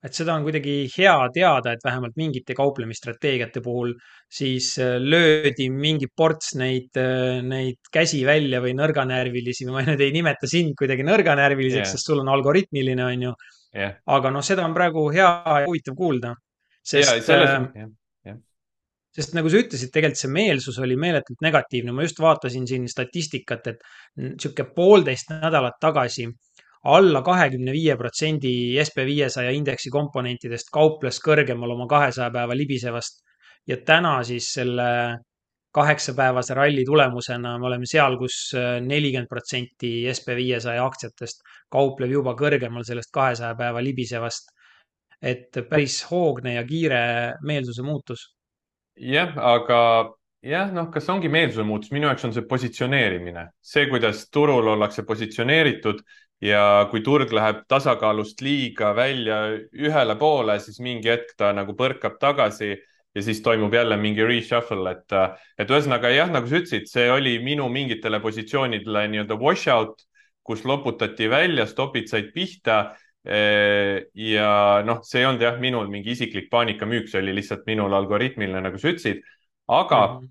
et 0.03 0.15
seda 0.15 0.35
on 0.35 0.43
kuidagi 0.43 0.89
hea 0.91 1.13
teada, 1.31 1.71
et 1.71 1.85
vähemalt 1.85 2.17
mingite 2.19 2.55
kauplemisstrateegiate 2.59 3.61
puhul 3.63 3.93
siis 4.27 4.73
äh, 4.83 4.97
löödi 4.99 5.69
mingi 5.71 6.09
ports 6.17 6.57
neid, 6.59 6.91
äh, 6.99 7.39
neid 7.47 7.79
käsi 7.95 8.25
välja 8.27 8.59
või 8.65 8.75
nõrganärvilisi, 8.75 9.69
ma 9.71 9.85
nüüd 9.87 10.03
ei 10.03 10.11
nimeta 10.15 10.51
sind 10.51 10.75
kuidagi 10.79 11.07
nõrganärviliseks 11.07 11.85
yeah., 11.85 11.95
sest 11.95 12.11
sul 12.11 12.25
on 12.25 12.33
algoritmiline, 12.35 13.07
on 13.07 13.25
ju 13.29 13.33
yeah.. 13.79 13.95
aga 14.19 14.35
noh, 14.35 14.43
seda 14.43 14.67
on 14.67 14.75
praegu 14.75 15.07
hea 15.15 15.31
ja 15.47 15.65
huvitav 15.69 15.95
kuulda. 15.95 16.35
sest 16.83 17.15
yeah, 17.15 17.23
selles, 17.23 17.55
äh, 17.55 17.71
yeah 17.85 17.95
sest 19.17 19.35
nagu 19.37 19.51
sa 19.51 19.61
ütlesid, 19.63 19.91
tegelikult 19.95 20.21
see 20.21 20.33
meelsus 20.33 20.79
oli 20.85 20.97
meeletult 21.01 21.41
negatiivne, 21.45 21.95
ma 21.95 22.05
just 22.07 22.21
vaatasin 22.23 22.67
siin 22.69 22.87
statistikat, 22.91 23.71
et 23.73 23.87
sihuke 24.41 24.69
poolteist 24.77 25.33
nädalat 25.33 25.79
tagasi 25.81 26.29
alla 26.89 27.23
kahekümne 27.27 27.73
viie 27.75 27.97
protsendi 27.99 28.51
SB 28.85 29.07
viiesaja 29.09 29.51
indeksi 29.55 29.91
komponentidest 29.91 30.71
kauples 30.73 31.19
kõrgemal 31.25 31.75
oma 31.75 31.89
kahesaja 31.91 32.31
päeva 32.35 32.57
libisevast. 32.57 33.25
ja 33.69 33.77
täna 33.85 34.23
siis 34.25 34.47
selle 34.55 35.19
kaheksapäevase 35.75 36.55
ralli 36.55 36.85
tulemusena 36.85 37.59
me 37.59 37.67
oleme 37.67 37.87
seal 37.87 38.17
kus, 38.17 38.37
kus 38.53 38.87
nelikümmend 38.87 39.29
protsenti 39.29 39.91
SB 40.15 40.37
viiesaja 40.37 40.85
aktsiatest 40.85 41.43
kaupleb 41.71 42.11
juba 42.11 42.33
kõrgemal 42.39 42.87
sellest 42.87 43.13
kahesaja 43.13 43.55
päeva 43.59 43.83
libisevast. 43.83 44.55
et 45.23 45.51
päris 45.71 46.05
hoogne 46.11 46.55
ja 46.55 46.65
kiire 46.65 47.35
meelsuse 47.43 47.83
muutus 47.83 48.38
jah, 49.01 49.35
aga 49.37 49.81
jah, 50.45 50.71
noh, 50.75 50.89
kas 50.93 51.09
ongi 51.13 51.31
meelsuse 51.33 51.67
muutus, 51.67 51.93
minu 51.95 52.09
jaoks 52.09 52.27
on 52.29 52.35
see 52.37 52.47
positsioneerimine, 52.49 53.49
see, 53.61 53.87
kuidas 53.91 54.27
turul 54.35 54.71
ollakse 54.75 55.05
positsioneeritud 55.07 56.03
ja 56.45 56.87
kui 56.91 57.03
turg 57.07 57.33
läheb 57.35 57.65
tasakaalust 57.71 58.43
liiga 58.45 58.93
välja 58.97 59.41
ühele 59.75 60.15
poole, 60.19 60.59
siis 60.63 60.79
mingi 60.85 61.11
hetk 61.11 61.35
ta 61.39 61.51
nagu 61.57 61.75
põrkab 61.79 62.19
tagasi 62.23 62.77
ja 63.15 63.25
siis 63.25 63.41
toimub 63.43 63.75
jälle 63.75 63.97
mingi 63.99 64.23
reshuffle, 64.27 64.93
et, 64.93 65.17
et 65.59 65.71
ühesõnaga 65.71 66.13
jah, 66.15 66.31
nagu 66.31 66.47
sa 66.47 66.61
ütlesid, 66.61 66.87
see 66.91 67.09
oli 67.11 67.39
minu 67.43 67.67
mingitele 67.73 68.21
positsioonidele 68.23 69.09
nii-öelda 69.11 69.39
wash 69.41 69.71
out, 69.73 70.05
kus 70.47 70.63
loputati 70.65 71.27
välja, 71.29 71.67
stopid 71.69 72.09
said 72.09 72.31
pihta 72.33 72.95
ja 73.29 74.51
noh, 74.89 75.03
see 75.05 75.21
ei 75.21 75.27
olnud 75.29 75.43
jah, 75.45 75.59
minul 75.61 75.91
mingi 75.93 76.15
isiklik 76.15 76.49
paanikamüük, 76.53 77.11
see 77.11 77.21
oli 77.21 77.35
lihtsalt 77.37 77.67
minul 77.69 77.93
algoritmiline, 77.99 78.63
nagu 78.65 78.81
sa 78.81 78.89
ütlesid. 78.89 79.21
aga 79.69 80.01
mm 80.07 80.19
-hmm. 80.19 80.31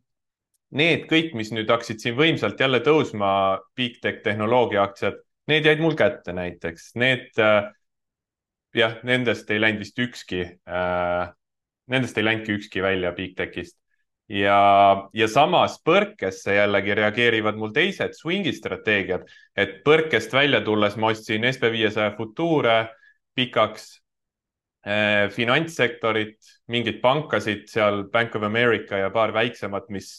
need 0.71 1.05
kõik, 1.11 1.33
mis 1.37 1.51
nüüd 1.53 1.69
hakkasid 1.69 2.01
siin 2.01 2.15
võimsalt 2.17 2.59
jälle 2.59 2.79
tõusma, 2.81 3.59
big 3.75 4.01
tech 4.01 4.23
tehnoloogia 4.23 4.81
aktsiad, 4.83 5.19
need 5.47 5.65
jäid 5.65 5.79
mul 5.79 5.95
kätte 5.95 6.33
näiteks, 6.33 6.95
need 6.95 7.29
äh, 7.37 7.69
jah, 8.73 8.97
nendest 9.03 9.51
ei 9.51 9.61
läinud 9.61 9.79
vist 9.85 9.99
ükski 9.99 10.41
äh,, 10.67 11.29
nendest 11.87 12.17
ei 12.17 12.25
läinudki 12.25 12.57
ükski 12.57 12.81
välja 12.81 13.11
big 13.11 13.37
tech'ist 13.37 13.77
ja, 14.29 14.59
ja 15.13 15.27
samas 15.31 15.77
põrkesse 15.85 16.57
jällegi 16.57 16.95
reageerivad 16.99 17.59
mul 17.59 17.71
teised 17.75 18.15
swing'i 18.17 18.53
strateegiad, 18.55 19.27
et 19.55 19.79
põrkest 19.85 20.33
välja 20.35 20.61
tulles 20.65 20.97
ma 20.99 21.13
ostsin 21.13 21.47
SB 21.47 21.71
viiesaja 21.73 22.15
futuure 22.17 22.77
pikaks 23.37 23.87
eh,, 24.85 25.27
finantssektorit, 25.33 26.37
mingeid 26.67 26.99
pankasid 27.03 27.67
seal, 27.71 28.05
Bank 28.11 28.35
of 28.35 28.43
America 28.47 28.99
ja 28.99 29.09
paar 29.13 29.33
väiksemat, 29.35 29.89
mis, 29.93 30.11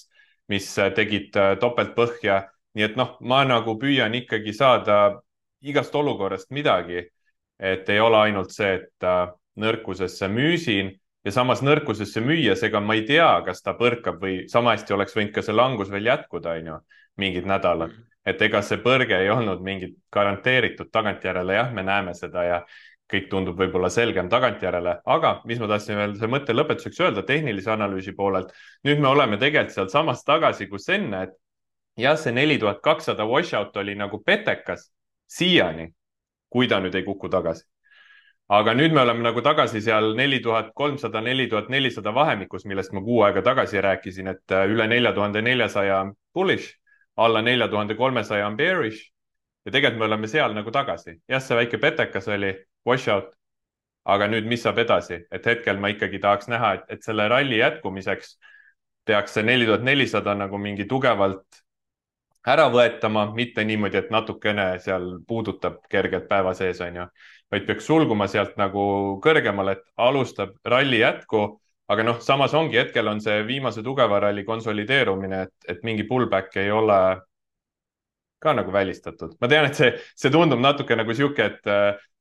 mis 0.49 0.73
tegid 0.97 1.37
eh, 1.37 1.55
topeltpõhja. 1.61 2.43
nii 2.79 2.85
et 2.85 2.99
noh, 3.01 3.17
ma 3.27 3.43
nagu 3.49 3.75
püüan 3.81 4.15
ikkagi 4.15 4.53
saada 4.55 5.19
igast 5.67 5.95
olukorrast 5.99 6.53
midagi 6.55 7.09
et 7.59 7.89
ei 7.89 8.01
ole 8.01 8.17
ainult 8.17 8.55
see, 8.55 8.79
et 8.79 9.07
äh, 9.07 9.27
nõrkusesse 9.59 10.29
müüsin 10.31 10.93
ja 11.25 11.33
samas 11.35 11.63
nõrkusesse 11.65 12.23
müües, 12.25 12.63
ega 12.67 12.81
ma 12.81 12.97
ei 12.99 13.05
tea, 13.09 13.31
kas 13.47 13.63
ta 13.63 13.75
põrkab 13.79 14.21
või 14.23 14.43
sama 14.51 14.77
hästi 14.77 14.95
oleks 14.95 15.17
võinud 15.17 15.35
ka 15.35 15.43
see 15.45 15.57
langus 15.57 15.91
veel 15.93 16.07
jätkuda, 16.11 16.59
on 16.61 16.71
ju, 16.73 16.77
mingid 17.19 17.49
nädalad. 17.49 17.97
et 18.29 18.43
ega 18.45 18.61
see 18.63 18.77
põrge 18.85 19.17
ei 19.17 19.31
olnud 19.33 19.63
mingit 19.65 19.95
garanteeritud 20.13 20.91
tagantjärele, 20.93 21.55
jah, 21.55 21.71
me 21.73 21.83
näeme 21.83 22.13
seda 22.15 22.43
ja 22.45 22.59
kõik 23.09 23.29
tundub 23.31 23.57
võib-olla 23.57 23.89
selgem 23.89 24.29
tagantjärele, 24.29 24.99
aga 25.07 25.31
mis 25.49 25.61
ma 25.61 25.69
tahtsin 25.71 25.97
veel 25.97 26.15
see 26.19 26.29
mõtte 26.29 26.53
lõpetuseks 26.53 27.01
öelda 27.07 27.25
tehnilise 27.25 27.71
analüüsi 27.73 28.13
poolelt. 28.17 28.53
nüüd 28.85 29.01
me 29.01 29.09
oleme 29.09 29.39
tegelikult 29.41 29.75
sealsamas 29.75 30.25
tagasi, 30.29 30.69
kus 30.69 30.89
enne, 30.93 31.23
et 31.23 31.33
jah, 31.97 32.19
see 32.21 32.33
neli 32.33 32.59
tuhat 32.59 32.83
kakssada 32.85 33.25
washout 33.27 33.77
oli 33.77 33.95
nagu 33.95 34.21
petekas 34.25 34.91
siiani, 35.27 35.89
kui 36.53 36.69
ta 36.69 36.81
nüüd 36.81 36.95
ei 36.95 37.05
kuku 37.05 37.29
tagasi. 37.33 37.65
Aga 38.49 38.75
nüüd 38.75 38.95
me 38.97 39.01
oleme 39.01 39.23
nagu 39.27 39.43
tagasi 39.45 39.81
seal 39.85 40.15
neli 40.17 40.41
tuhat 40.41 40.73
kolmsada, 40.75 41.21
neli 41.21 41.49
tuhat 41.49 41.69
nelisada 41.69 42.15
vahemikus, 42.15 42.65
millest 42.65 42.93
ma 42.97 43.03
kuu 43.05 43.23
aega 43.27 43.43
tagasi 43.43 43.81
rääkisin, 43.85 44.33
et 44.33 44.57
äh, 44.57 44.65
üle 44.73 44.87
nelja 44.89 45.13
tuhande 45.13 45.43
neljasaja 45.43 46.01
on 46.01 46.15
bullish, 46.35 46.75
alla 47.17 47.43
nelja 47.43 47.69
tuhande 47.69 47.95
kolmesaja 47.95 48.47
on 48.47 48.57
bearish 48.57 49.11
ja 49.69 49.73
tegelikult 49.73 50.01
me 50.01 50.07
oleme 50.09 50.29
seal 50.29 50.55
nagu 50.57 50.73
tagasi. 50.73 51.19
jah, 51.29 51.43
see 51.45 51.57
väike 51.57 51.79
petekas 51.79 52.29
oli 52.29 52.55
washout. 52.87 53.35
aga 54.09 54.25
nüüd, 54.33 54.47
mis 54.49 54.63
saab 54.65 54.79
edasi, 54.81 55.19
et 55.31 55.47
hetkel 55.47 55.77
ma 55.77 55.91
ikkagi 55.93 56.19
tahaks 56.19 56.49
näha, 56.49 56.71
et, 56.89 57.03
selle 57.05 57.27
ralli 57.29 57.59
jätkumiseks 57.59 58.39
peaks 59.05 59.35
see 59.37 59.45
neli 59.45 59.67
tuhat 59.69 59.85
nelisada 59.85 60.33
nagu 60.35 60.59
mingi 60.59 60.87
tugevalt 60.89 61.61
ära 62.47 62.69
võetama, 62.73 63.29
mitte 63.35 63.65
niimoodi, 63.65 63.99
et 63.99 64.11
natukene 64.15 64.79
seal 64.83 65.19
puudutab 65.29 65.81
kergelt 65.91 66.29
päeva 66.29 66.55
sees, 66.55 66.81
on 66.85 67.01
ju, 67.03 67.07
vaid 67.53 67.65
peaks 67.67 67.87
sulguma 67.89 68.29
sealt 68.29 68.57
nagu 68.61 68.83
kõrgemale, 69.25 69.79
et 69.79 69.85
alustab 69.97 70.57
ralli 70.65 71.03
jätku. 71.03 71.61
aga 71.89 72.05
noh, 72.05 72.19
samas 72.21 72.53
ongi, 72.55 72.77
hetkel 72.77 73.09
on 73.09 73.21
see 73.21 73.47
viimase 73.49 73.83
tugeva 73.83 74.19
ralli 74.21 74.45
konsolideerumine, 74.45 75.43
et, 75.43 75.55
et 75.69 75.79
mingi 75.83 76.05
pullback 76.05 76.57
ei 76.61 76.71
ole 76.71 76.99
ka 78.39 78.53
nagu 78.53 78.73
välistatud. 78.73 79.37
ma 79.41 79.49
tean, 79.49 79.67
et 79.67 79.75
see, 79.75 79.95
see 80.15 80.31
tundub 80.31 80.61
natuke 80.61 80.97
nagu 80.97 81.15
sihuke, 81.15 81.45
et 81.45 81.73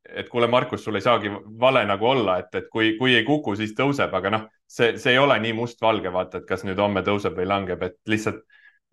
et 0.08 0.30
kuule, 0.30 0.48
Markus, 0.48 0.84
sul 0.84 0.96
ei 0.96 1.04
saagi 1.04 1.30
vale 1.60 1.82
nagu 1.86 2.06
olla, 2.08 2.38
et, 2.40 2.54
et 2.56 2.70
kui, 2.72 2.94
kui 3.00 3.16
ei 3.16 3.26
kuku, 3.28 3.56
siis 3.60 3.74
tõuseb, 3.76 4.14
aga 4.16 4.30
noh, 4.32 4.46
see, 4.64 4.94
see 4.98 5.12
ei 5.12 5.20
ole 5.20 5.36
nii 5.44 5.52
mustvalge, 5.58 6.12
vaata, 6.14 6.40
et 6.40 6.48
kas 6.48 6.64
nüüd 6.64 6.80
homme 6.80 7.04
tõuseb 7.04 7.36
või 7.36 7.48
langeb, 7.50 7.84
et 7.84 7.98
lihtsalt 8.08 8.46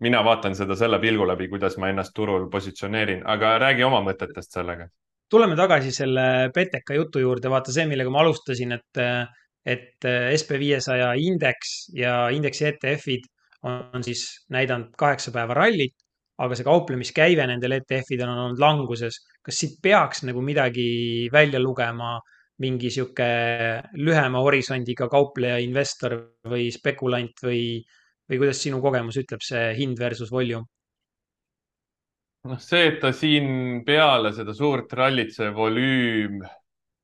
mina 0.03 0.21
vaatan 0.23 0.55
seda 0.55 0.75
selle 0.75 0.99
pilgu 0.99 1.27
läbi, 1.27 1.47
kuidas 1.51 1.77
ma 1.81 1.89
ennast 1.89 2.13
turul 2.15 2.49
positsioneerin, 2.51 3.23
aga 3.25 3.55
räägi 3.63 3.83
oma 3.87 4.01
mõtetest 4.05 4.57
sellega. 4.57 4.87
tuleme 5.29 5.55
tagasi 5.55 5.91
selle 5.91 6.49
Beteka 6.55 6.93
jutu 6.93 7.19
juurde, 7.19 7.49
vaata 7.49 7.71
see, 7.71 7.85
millega 7.89 8.11
ma 8.13 8.21
alustasin, 8.21 8.71
et, 8.75 8.99
et 9.65 10.09
SB 10.37 10.59
viiesaja 10.59 11.13
indeks 11.17 11.75
ja 11.93 12.27
indeksi 12.29 12.67
ETF-id 12.69 13.29
on 13.65 14.03
siis 14.03 14.27
näidanud 14.53 14.91
kaheksa 14.97 15.31
päeva 15.33 15.55
rallit 15.57 15.95
aga 16.43 16.57
see 16.57 16.67
kauplemiskäive 16.67 17.45
nendel 17.47 17.77
ETF-idel 17.77 18.29
on 18.29 18.41
olnud 18.45 18.61
languses. 18.61 19.21
kas 19.45 19.59
siit 19.61 19.77
peaks 19.81 20.23
nagu 20.27 20.41
midagi 20.41 21.29
välja 21.31 21.61
lugema, 21.61 22.17
mingi 22.63 22.89
sihuke 22.91 23.27
lühema 23.99 24.41
horisondiga 24.43 25.07
kaupleja, 25.11 25.59
investor 25.63 26.17
või 26.47 26.69
spekulant 26.73 27.43
või, 27.43 27.61
või 28.29 28.41
kuidas 28.41 28.61
sinu 28.63 28.81
kogemus 28.83 29.19
ütleb, 29.21 29.43
see 29.45 29.71
hind 29.77 29.99
versus 30.01 30.31
volume? 30.33 30.65
noh, 32.45 32.59
see, 32.61 32.91
et 32.91 32.99
ta 33.01 33.09
siin 33.15 33.81
peale 33.85 34.31
seda 34.35 34.53
suurt 34.53 34.93
rallit, 34.97 35.33
see 35.33 35.49
volüüm 35.53 36.43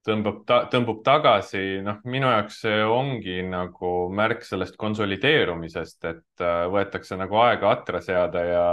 tõmbab 0.06 0.42
ta,, 0.50 0.64
tõmbub 0.72 1.02
tagasi, 1.06 1.82
noh, 1.86 2.02
minu 2.10 2.30
jaoks 2.30 2.62
see 2.64 2.82
ongi 2.86 3.40
nagu 3.46 3.94
märk 4.18 4.46
sellest 4.46 4.78
konsolideerumisest, 4.82 6.00
et 6.10 6.46
äh, 6.46 6.66
võetakse 6.74 7.18
nagu 7.20 7.38
aega 7.44 7.74
atra 7.76 8.02
seada 8.06 8.46
ja 8.46 8.66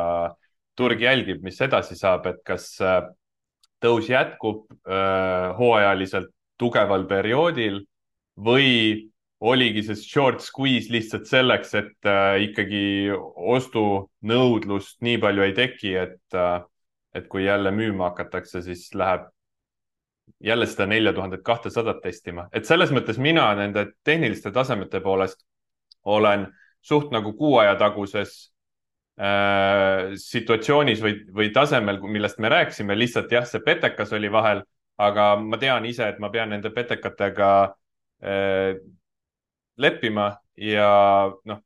turg 0.78 1.02
jälgib, 1.02 1.42
mis 1.44 1.60
edasi 1.64 1.98
saab, 1.98 2.28
et 2.30 2.40
kas 2.46 2.70
äh, 2.84 3.02
tõus 3.82 4.08
jätkub 4.10 4.66
äh, 4.88 5.52
hooajaliselt 5.58 6.32
tugeval 6.58 7.04
perioodil 7.10 7.82
või 8.44 9.08
oligi 9.40 9.84
see 9.86 9.96
short 10.00 10.42
squeeze 10.42 10.90
lihtsalt 10.92 11.28
selleks, 11.30 11.74
et 11.78 12.08
äh, 12.10 12.42
ikkagi 12.48 12.82
ostunõudlust 13.14 14.98
nii 15.06 15.18
palju 15.22 15.46
ei 15.46 15.56
teki, 15.56 15.94
et, 15.96 16.38
et 17.14 17.28
kui 17.30 17.46
jälle 17.46 17.70
müüma 17.74 18.10
hakatakse, 18.10 18.62
siis 18.66 18.88
läheb 18.98 19.28
jälle 20.44 20.66
seda 20.68 20.86
nelja 20.86 21.12
tuhandet 21.14 21.42
kahtesadat 21.46 22.02
testima, 22.02 22.48
et 22.52 22.66
selles 22.68 22.90
mõttes 22.94 23.18
mina 23.18 23.46
nende 23.58 23.88
tehniliste 24.04 24.52
tasemete 24.54 25.00
poolest 25.00 25.40
olen 26.04 26.46
suht 26.84 27.10
nagu 27.14 27.32
kuu 27.38 27.56
aja 27.62 27.74
taguses 27.80 28.48
Äh, 29.18 30.12
situatsioonis 30.14 31.00
või, 31.02 31.16
või 31.34 31.48
tasemel, 31.50 31.96
millest 32.06 32.36
me 32.38 32.52
rääkisime, 32.52 32.94
lihtsalt 32.94 33.32
jah, 33.34 33.42
see 33.50 33.58
petekas 33.66 34.12
oli 34.14 34.28
vahel, 34.30 34.60
aga 35.02 35.32
ma 35.42 35.58
tean 35.58 35.88
ise, 35.90 36.06
et 36.06 36.20
ma 36.22 36.30
pean 36.30 36.52
nende 36.54 36.70
petekatega 36.70 37.48
äh, 38.22 38.78
leppima 39.78 40.30
ja 40.58 40.90
noh, 41.50 41.62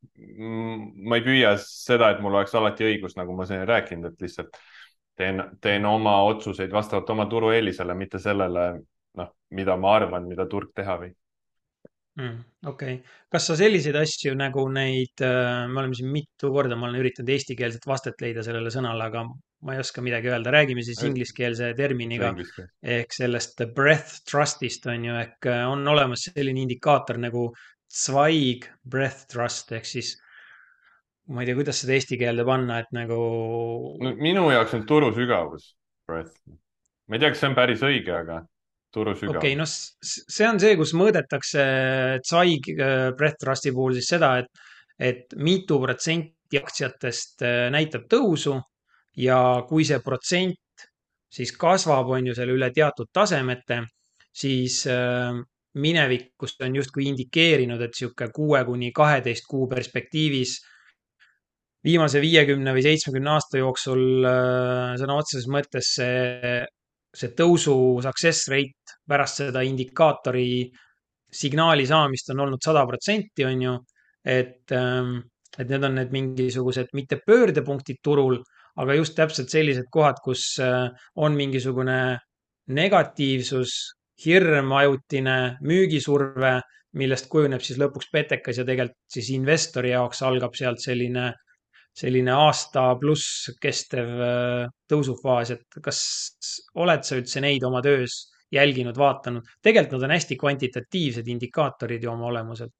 ma 1.08 1.18
ei 1.18 1.24
püüa 1.24 1.54
seda, 1.60 2.12
et 2.12 2.20
mul 2.24 2.36
oleks 2.36 2.54
alati 2.58 2.86
õigus, 2.90 3.16
nagu 3.18 3.36
ma 3.36 3.46
siin 3.48 3.64
rääkinud, 3.68 4.12
et 4.12 4.26
lihtsalt 4.26 4.60
teen, 5.16 5.42
teen 5.60 5.86
oma 5.88 6.18
otsuseid 6.28 6.72
vastavalt 6.72 7.10
oma 7.14 7.26
turueelisele, 7.30 7.96
mitte 7.96 8.20
sellele, 8.22 8.68
noh, 9.18 9.34
mida 9.56 9.76
ma 9.80 9.96
arvan, 9.96 10.28
mida 10.28 10.48
turg 10.50 10.74
teha 10.76 10.98
võib 11.00 11.16
mm,. 12.18 12.42
okei 12.66 12.94
okay., 12.98 13.14
kas 13.32 13.48
sa 13.48 13.56
selliseid 13.58 13.96
asju 13.96 14.34
nagu 14.38 14.64
neid, 14.72 15.22
äh, 15.24 15.64
me 15.68 15.82
oleme 15.82 15.96
siin 15.96 16.12
mitu 16.12 16.52
korda, 16.52 16.76
ma 16.76 16.88
olen 16.88 17.00
üritanud 17.00 17.32
eestikeelset 17.32 17.86
vastet 17.88 18.20
leida 18.24 18.44
sellele 18.44 18.72
sõnale, 18.74 19.08
aga 19.08 19.24
ma 19.62 19.76
ei 19.76 19.82
oska 19.82 20.02
midagi 20.04 20.30
öelda, 20.30 20.52
räägime 20.54 20.82
siis 20.84 21.00
ingliskeelse 21.06 21.72
terminiga 21.78 22.32
ehk 22.82 23.14
sellest 23.14 23.62
breath 23.76 24.22
trust'ist 24.28 24.88
on 24.90 25.08
ju, 25.08 25.18
ehk 25.22 25.50
äh, 25.50 25.64
on 25.70 25.86
olemas 25.88 26.28
selline 26.30 26.66
indikaator 26.66 27.20
nagu 27.22 27.48
Zweig 27.92 28.64
breath 28.88 29.26
trust 29.28 29.72
ehk 29.76 29.84
siis 29.88 30.14
ma 31.32 31.42
ei 31.42 31.48
tea, 31.48 31.56
kuidas 31.58 31.82
seda 31.82 31.94
eesti 31.96 32.18
keelde 32.20 32.44
panna, 32.46 32.80
et 32.82 32.90
nagu 32.96 33.18
no,. 34.02 34.14
minu 34.20 34.48
jaoks 34.52 34.74
on 34.78 34.86
turu 34.88 35.12
sügavus, 35.14 35.72
breath. 36.08 36.34
ma 37.08 37.16
ei 37.16 37.22
tea, 37.22 37.32
kas 37.32 37.42
see 37.42 37.50
on 37.50 37.58
päris 37.58 37.84
õige, 37.86 38.14
aga 38.16 38.40
turu 38.94 39.14
sügav. 39.16 39.38
okei 39.38 39.54
okay,, 39.54 39.60
no 39.60 39.66
see 39.68 40.48
on 40.48 40.60
see, 40.62 40.74
kus 40.80 40.94
mõõdetakse 40.98 41.64
Tsai 42.24 42.58
äh, 42.58 43.10
Breath 43.18 43.40
Trusti 43.40 43.74
puhul 43.74 43.96
siis 43.98 44.10
seda, 44.14 44.34
et, 44.42 44.66
et 45.12 45.38
mitu 45.38 45.78
protsenti 45.82 46.60
aktsiatest 46.60 47.46
äh, 47.46 47.68
näitab 47.74 48.08
tõusu 48.10 48.58
ja 49.22 49.38
kui 49.68 49.86
see 49.88 50.00
protsent 50.04 50.58
siis 51.32 51.54
kasvab, 51.56 52.10
on 52.12 52.28
ju 52.28 52.36
selle 52.36 52.52
üle 52.52 52.68
teatud 52.74 53.08
tasemete, 53.14 53.82
siis 54.36 54.82
äh, 54.90 55.32
minevikust 55.74 56.60
on 56.66 56.76
justkui 56.76 57.06
indikeerinud, 57.08 57.80
et 57.80 57.96
sihuke 57.96 58.28
kuue 58.34 58.60
kuni 58.68 58.90
kaheteist 58.92 59.46
kuu 59.48 59.66
perspektiivis 59.70 60.58
viimase 61.84 62.20
viiekümne 62.22 62.74
või 62.76 62.84
seitsmekümne 62.84 63.30
aasta 63.32 63.58
jooksul 63.58 64.02
sõna 65.00 65.16
otseses 65.18 65.48
mõttes 65.50 65.94
see 65.96 66.62
see 67.12 67.32
tõusu 67.36 67.74
success 68.04 68.48
rate 68.48 68.96
pärast 69.08 69.42
seda 69.42 69.62
indikaatori 69.66 70.70
signaali 71.32 71.84
saamist 71.88 72.30
on 72.32 72.44
olnud 72.46 72.62
sada 72.64 72.84
protsenti, 72.88 73.44
on 73.44 73.62
ju. 73.62 73.76
et, 74.24 74.70
ähm, 74.70 75.16
et 75.58 75.68
need 75.68 75.84
on 75.84 75.96
need 75.98 76.12
mingisugused 76.14 76.92
mitte 76.94 77.18
pöördepunktid 77.26 77.98
turul, 78.04 78.36
aga 78.78 78.94
just 78.94 79.16
täpselt 79.16 79.50
sellised 79.50 79.88
kohad, 79.90 80.20
kus 80.22 80.44
äh, 80.62 80.86
on 81.16 81.34
mingisugune 81.34 82.18
negatiivsus, 82.68 83.72
hirm, 84.24 84.72
ajutine 84.76 85.36
müügisurve, 85.64 86.58
millest 86.98 87.28
kujuneb 87.32 87.62
siis 87.64 87.78
lõpuks 87.80 88.10
petekas 88.12 88.60
ja 88.60 88.66
tegelikult 88.68 89.14
siis 89.14 89.30
investori 89.32 89.94
jaoks 89.94 90.22
algab 90.26 90.54
sealt 90.58 90.82
selline 90.82 91.30
selline 91.96 92.32
aasta 92.32 92.84
pluss 93.00 93.50
kestev 93.60 94.12
äh, 94.24 94.68
tõusufaas, 94.88 95.52
et 95.52 95.80
kas 95.84 95.98
oled 96.80 97.04
sa 97.04 97.18
üldse 97.20 97.42
neid 97.44 97.64
oma 97.68 97.82
töös 97.84 98.32
jälginud, 98.52 98.96
vaatanud? 98.98 99.48
tegelikult 99.64 99.98
nad 99.98 100.08
on 100.08 100.14
hästi 100.16 100.38
kvantitatiivsed 100.40 101.28
indikaatorid 101.28 102.04
ju 102.04 102.12
oma 102.12 102.30
olemuselt. 102.30 102.72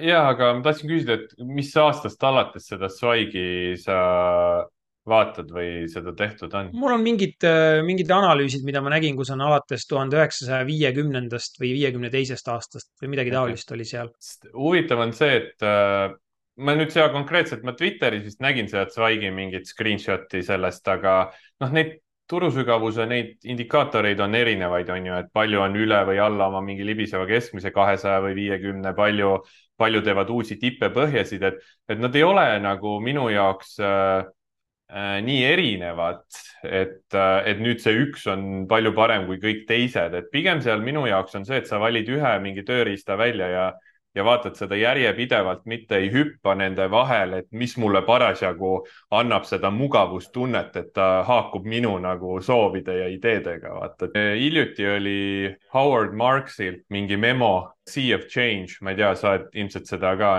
ja, 0.00 0.28
aga 0.28 0.52
ma 0.54 0.62
tahtsin 0.66 0.90
küsida, 0.90 1.18
et 1.18 1.34
mis 1.46 1.72
aastast 1.78 2.22
alates 2.26 2.70
seda 2.70 2.90
Swagi 2.90 3.74
sa 3.82 3.98
vaatad 5.08 5.50
või 5.54 5.86
seda 5.90 6.12
tehtud 6.16 6.54
on? 6.58 6.70
mul 6.76 6.96
on 6.96 7.02
mingid, 7.04 7.38
äh, 7.46 7.80
mingid 7.86 8.10
analüüsid, 8.12 8.64
mida 8.66 8.82
ma 8.84 8.92
nägin, 8.94 9.16
kus 9.18 9.32
on 9.34 9.44
alates 9.46 9.86
tuhande 9.90 10.18
üheksasaja 10.18 10.66
viiekümnendast 10.68 11.60
või 11.62 11.74
viiekümne 11.78 12.10
teisest 12.12 12.48
aastast 12.52 12.92
või 13.02 13.14
midagi 13.16 13.34
taolist 13.34 13.70
oli 13.76 13.86
seal. 13.88 14.12
huvitav 14.54 15.04
on 15.06 15.14
see, 15.16 15.42
et 15.42 15.66
äh, 15.66 16.08
ma 16.56 16.74
nüüd 16.78 16.92
seda 16.94 17.10
konkreetselt, 17.14 17.64
ma 17.66 17.76
Twitteris 17.76 18.24
vist 18.26 18.42
nägin 18.44 18.70
seda 18.70 18.88
Zweigi 18.92 19.30
mingit 19.34 19.68
screenshot'i 19.70 20.42
sellest, 20.46 20.86
aga 20.88 21.18
noh, 21.62 21.72
neid 21.76 21.98
turusügavuse 22.30 23.06
neid 23.06 23.44
indikaatoreid 23.46 24.20
on 24.24 24.34
erinevaid, 24.34 24.88
on 24.90 25.04
ju, 25.06 25.18
et 25.22 25.28
palju 25.34 25.60
on 25.62 25.76
üle 25.78 26.00
või 26.08 26.18
alla 26.22 26.48
oma 26.50 26.62
mingi 26.64 26.86
libiseva 26.86 27.26
keskmise 27.28 27.70
kahesaja 27.74 28.18
või 28.24 28.34
viiekümne, 28.38 28.92
palju, 28.98 29.36
palju 29.78 30.02
teevad 30.02 30.32
uusi 30.34 30.56
tippe 30.58 30.90
põhjasid, 30.94 31.44
et, 31.46 31.60
et 31.88 32.02
nad 32.02 32.18
ei 32.18 32.24
ole 32.26 32.48
nagu 32.64 32.96
minu 33.04 33.28
jaoks 33.30 33.76
äh, 33.78 34.26
nii 34.88 35.42
erinevad, 35.44 36.22
et, 36.62 37.02
äh, 37.14 37.40
et 37.50 37.58
nüüd 37.62 37.82
see 37.82 37.96
üks 38.04 38.26
on 38.30 38.66
palju 38.70 38.92
parem 38.94 39.26
kui 39.26 39.40
kõik 39.42 39.64
teised, 39.66 40.14
et 40.14 40.30
pigem 40.30 40.62
seal 40.62 40.84
minu 40.84 41.06
jaoks 41.10 41.34
on 41.34 41.46
see, 41.48 41.58
et 41.58 41.66
sa 41.66 41.80
valid 41.82 42.08
ühe 42.08 42.32
mingi 42.44 42.62
tööriista 42.66 43.18
välja 43.18 43.50
ja 43.50 43.66
ja 44.16 44.24
vaatad 44.24 44.54
seda 44.56 44.76
järjepidevalt, 44.80 45.66
mitte 45.68 45.98
ei 46.00 46.06
hüppa 46.08 46.54
nende 46.56 46.86
vahel, 46.90 47.34
et 47.42 47.48
mis 47.52 47.74
mulle 47.76 48.00
parasjagu 48.06 48.78
annab 49.12 49.44
seda 49.44 49.68
mugavustunnet, 49.70 50.76
et 50.80 50.88
ta 50.96 51.08
haakub 51.28 51.66
minu 51.68 51.92
nagu 52.00 52.38
soovide 52.40 52.94
ja 52.96 53.10
ideedega, 53.12 53.74
vaata. 53.76 54.08
hiljuti 54.16 54.88
oli 54.88 55.54
Howard 55.74 56.16
Marksil 56.16 56.80
mingi 56.88 57.16
memo 57.16 57.72
Sea 57.84 58.16
of 58.16 58.24
Change, 58.32 58.78
ma 58.80 58.94
ei 58.94 59.02
tea, 59.02 59.14
sa 59.14 59.34
oled 59.34 59.52
ilmselt 59.52 59.92
seda 59.92 60.16
ka 60.16 60.32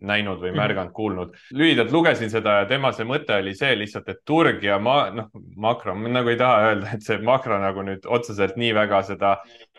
näinud 0.00 0.38
või 0.38 0.52
mhm. 0.52 0.58
märganud, 0.60 0.92
kuulnud. 0.94 1.36
lühidalt 1.50 1.90
lugesin 1.92 2.30
seda 2.30 2.60
ja 2.60 2.66
tema 2.70 2.92
see 2.94 3.06
mõte 3.08 3.34
oli 3.42 3.54
see 3.58 3.74
lihtsalt, 3.80 4.08
et 4.12 4.20
turg 4.26 4.62
ja 4.62 4.78
ma, 4.82 4.98
noh, 5.14 5.30
makro, 5.56 5.94
ma 5.98 6.12
nagu 6.12 6.30
ei 6.30 6.38
taha 6.38 6.68
öelda, 6.68 6.92
et 6.94 7.06
see 7.06 7.18
makro 7.24 7.58
nagu 7.58 7.82
nüüd 7.86 8.06
otseselt 8.06 8.56
nii 8.60 8.74
väga 8.76 9.02
seda 9.10 9.34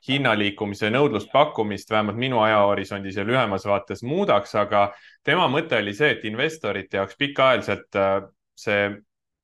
hinnaliikumise 0.07 0.91
nõudlust-pakkumist, 0.91 1.91
vähemalt 1.91 2.19
minu 2.19 2.41
ajahorisondis 2.43 3.19
ja 3.19 3.27
lühemas 3.27 3.67
vaates 3.67 4.03
muudaks, 4.03 4.55
aga 4.59 4.89
tema 5.23 5.47
mõte 5.51 5.79
oli 5.79 5.95
see, 5.95 6.11
et 6.17 6.25
investorite 6.27 6.99
jaoks 6.99 7.19
pikaajaliselt 7.19 7.99
äh, 7.99 8.17
see 8.59 8.89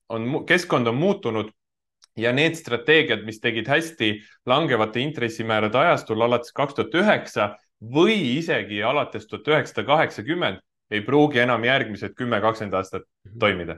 on, 0.10 0.32
keskkond 0.48 0.88
on 0.88 1.00
muutunud 1.00 1.52
ja 2.20 2.32
need 2.36 2.56
strateegiad, 2.56 3.26
mis 3.28 3.40
tegid 3.44 3.68
hästi 3.68 4.12
langevate 4.48 5.04
intressimäärade 5.04 5.78
ajastul 5.78 6.22
alates 6.24 6.54
kaks 6.56 6.78
tuhat 6.78 6.96
üheksa 6.96 7.50
või 7.94 8.38
isegi 8.38 8.82
alates 8.84 9.28
tuhat 9.28 9.48
üheksasada 9.52 9.86
kaheksakümmend 9.88 10.62
ei 10.92 11.02
pruugi 11.02 11.42
enam 11.42 11.64
järgmised 11.66 12.14
kümme, 12.18 12.40
kakskümmend 12.42 12.78
aastat 12.78 13.04
mhm. 13.04 13.40
toimida. 13.40 13.76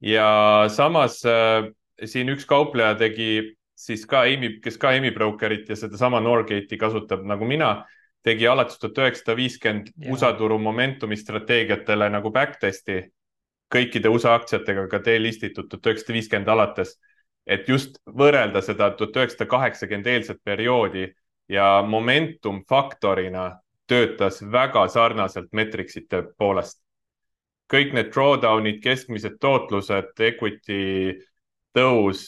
ja 0.00 0.66
samas 0.68 1.20
äh, 1.28 1.68
siin 2.04 2.28
üks 2.32 2.46
kaupleja 2.48 2.94
tegi 2.94 3.56
siis 3.76 4.04
ka 4.06 4.24
Amy, 4.28 4.58
kes 4.60 4.76
ka 4.78 4.92
Amy 4.96 5.10
Brokerit 5.10 5.68
ja 5.68 5.76
sedasama 5.76 6.20
Norgate'i 6.20 6.78
kasutab 6.78 7.24
nagu 7.24 7.44
mina, 7.48 7.84
tegi 8.24 8.48
alates 8.48 8.78
tuhat 8.78 8.98
üheksasada 8.98 9.36
viiskümmend 9.36 9.92
USA 10.12 10.32
turu 10.36 10.58
momentumi 10.60 11.16
strateegiatele 11.16 12.10
nagu 12.12 12.32
backtest'i 12.32 13.02
kõikide 13.72 14.10
USA 14.12 14.34
aktsiatega 14.36 14.86
ka 14.90 15.00
delistitud 15.04 15.70
tuhat 15.70 15.88
üheksasada 15.92 16.16
viiskümmend 16.18 16.52
alates, 16.52 16.96
et 17.46 17.68
just 17.68 17.96
võrrelda 18.04 18.62
seda 18.64 18.90
tuhat 18.96 19.16
üheksasada 19.16 19.48
kaheksakümmend 19.54 20.12
eelset 20.12 20.42
perioodi 20.44 21.08
ja 21.50 21.82
momentum 21.86 22.62
faktorina 22.68 23.50
töötas 23.90 24.42
väga 24.52 24.86
sarnaselt 24.88 25.50
metricsite 25.52 26.22
poolest. 26.38 26.78
kõik 27.70 27.92
need 27.94 28.08
drawdown'id, 28.10 28.80
keskmised 28.82 29.36
tootlused, 29.38 30.08
equity 30.26 31.12
tõus, 31.70 32.24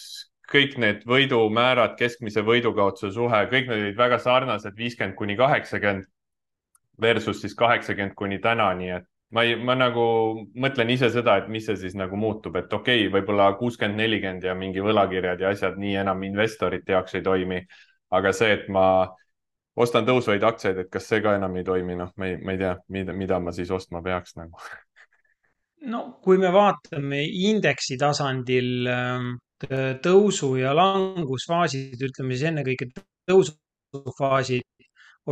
kõik 0.52 0.76
need 0.78 1.00
võidumäärad, 1.02 1.96
keskmise 1.98 2.44
võidukaotuse 2.46 3.10
suhe, 3.16 3.40
kõik 3.50 3.66
need 3.66 3.88
olid 3.88 3.98
väga 3.98 4.20
sarnased, 4.22 4.76
viiskümmend 4.78 5.16
kuni 5.18 5.34
kaheksakümmend 5.36 6.06
versus 7.02 7.40
siis 7.42 7.56
kaheksakümmend 7.58 8.14
kuni 8.14 8.38
täna, 8.38 8.68
nii 8.78 8.92
et 9.00 9.08
ma 9.34 9.42
ei, 9.48 9.56
ma 9.58 9.74
nagu 9.74 10.04
mõtlen 10.54 10.94
ise 10.94 11.10
seda, 11.10 11.40
et 11.40 11.50
mis 11.50 11.66
see 11.66 11.78
siis 11.80 11.98
nagu 11.98 12.16
muutub, 12.16 12.60
et 12.60 12.72
okei 12.72 13.08
okay,, 13.08 13.12
võib-olla 13.16 13.48
kuuskümmend, 13.58 13.98
nelikümmend 13.98 14.46
ja 14.46 14.54
mingi 14.54 14.84
võlakirjad 14.84 15.42
ja 15.42 15.50
asjad 15.56 15.78
nii 15.80 15.96
enam 16.04 16.22
investorite 16.28 16.94
jaoks 16.94 17.18
ei 17.18 17.26
toimi 17.26 17.64
aga 18.12 18.32
see, 18.36 18.52
et 18.58 18.68
ma 18.72 18.86
ostan 19.82 20.06
tõusvaid 20.08 20.44
aktsiaid, 20.44 20.82
et 20.82 20.90
kas 20.92 21.06
see 21.08 21.22
ka 21.24 21.36
enam 21.38 21.56
ei 21.56 21.66
toimi, 21.66 21.96
noh, 21.98 22.12
ma 22.20 22.28
ei, 22.28 22.38
ma 22.44 22.54
ei 22.54 22.60
tea, 22.60 22.72
mida, 22.92 23.14
mida 23.16 23.38
ma 23.40 23.54
siis 23.56 23.72
ostma 23.72 24.02
peaks 24.04 24.36
nagu. 24.40 24.58
no 25.92 26.02
kui 26.22 26.38
me 26.38 26.52
vaatame 26.54 27.22
indeksi 27.50 27.96
tasandil 27.98 28.90
ähm, 28.90 29.32
tõusu 30.04 30.54
ja 30.60 30.74
langusfaasid, 30.76 31.96
ütleme 32.10 32.36
siis 32.36 32.50
ennekõike 32.50 32.90
tõusufaasid 33.30 34.68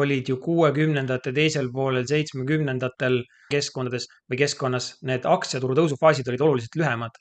olid 0.01 0.29
ju 0.31 0.37
kuuekümnendate 0.39 1.33
teisel 1.35 1.71
poolel, 1.75 2.05
seitsmekümnendatel 2.07 3.21
keskkondades 3.51 4.07
või 4.31 4.39
keskkonnas, 4.39 4.93
need 5.03 5.27
aktsiaturu 5.27 5.75
tõusufaasid 5.79 6.29
olid 6.31 6.45
oluliselt 6.47 6.79
lühemad. 6.79 7.19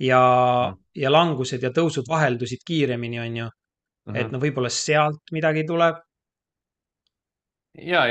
ja 0.00 0.20
mm., 0.72 0.78
ja 0.96 1.10
langused 1.12 1.62
ja 1.62 1.70
tõusud 1.70 2.08
vaheldusid 2.08 2.64
kiiremini, 2.66 3.20
on 3.20 3.36
ju 3.36 3.48
mm, 4.06 4.12
-hmm. 4.12 4.20
et 4.20 4.32
no 4.32 4.40
võib-olla 4.42 4.70
sealt 4.72 5.32
midagi 5.32 5.64
tuleb. 5.68 6.00
ja 7.72 8.02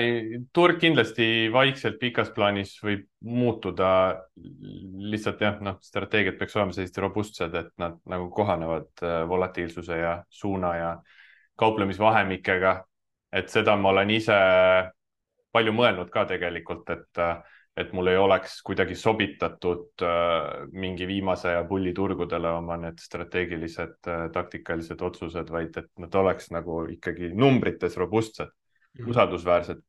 turg 0.53 0.79
kindlasti 0.81 1.49
vaikselt 1.53 1.99
pikas 1.99 2.31
plaanis 2.35 2.77
võib 2.83 3.05
muutuda. 3.21 4.21
lihtsalt 5.13 5.41
jah, 5.41 5.59
noh, 5.61 5.77
strateegiad 5.81 6.37
peaks 6.37 6.55
olema 6.55 6.73
sellised 6.73 6.97
robustsed, 6.97 7.55
et 7.55 7.73
nad 7.77 7.99
nagu 8.05 8.29
kohanevad 8.29 9.03
äh, 9.03 9.27
volatiilsuse 9.27 9.97
ja 9.97 10.23
suuna 10.29 10.75
ja 10.75 10.95
kauplemisvahemikega. 11.55 12.85
et 13.31 13.49
seda 13.49 13.75
ma 13.77 13.89
olen 13.89 14.09
ise 14.09 14.37
palju 15.51 15.73
mõelnud 15.75 16.09
ka 16.09 16.25
tegelikult, 16.25 16.89
et 16.89 17.19
äh, 17.19 17.37
et 17.77 17.93
mul 17.95 18.11
ei 18.11 18.17
oleks 18.19 18.57
kuidagi 18.67 18.95
sobitatud 18.99 20.03
äh, 20.03 20.67
mingi 20.71 21.07
viimase 21.07 21.53
aja 21.53 21.63
pulliturgudele 21.67 22.51
oma 22.57 22.75
need 22.81 22.99
strateegilised 22.99 24.09
äh, 24.11 24.25
taktikalised 24.33 25.01
otsused, 25.01 25.51
vaid 25.53 25.77
et 25.79 25.87
nad 26.03 26.15
oleks 26.19 26.51
nagu 26.51 26.83
ikkagi 26.91 27.31
numbrites 27.35 27.95
robustsed 27.97 28.49
mm, 28.49 29.03
-hmm. 29.03 29.09
usaldusväärsed. 29.09 29.81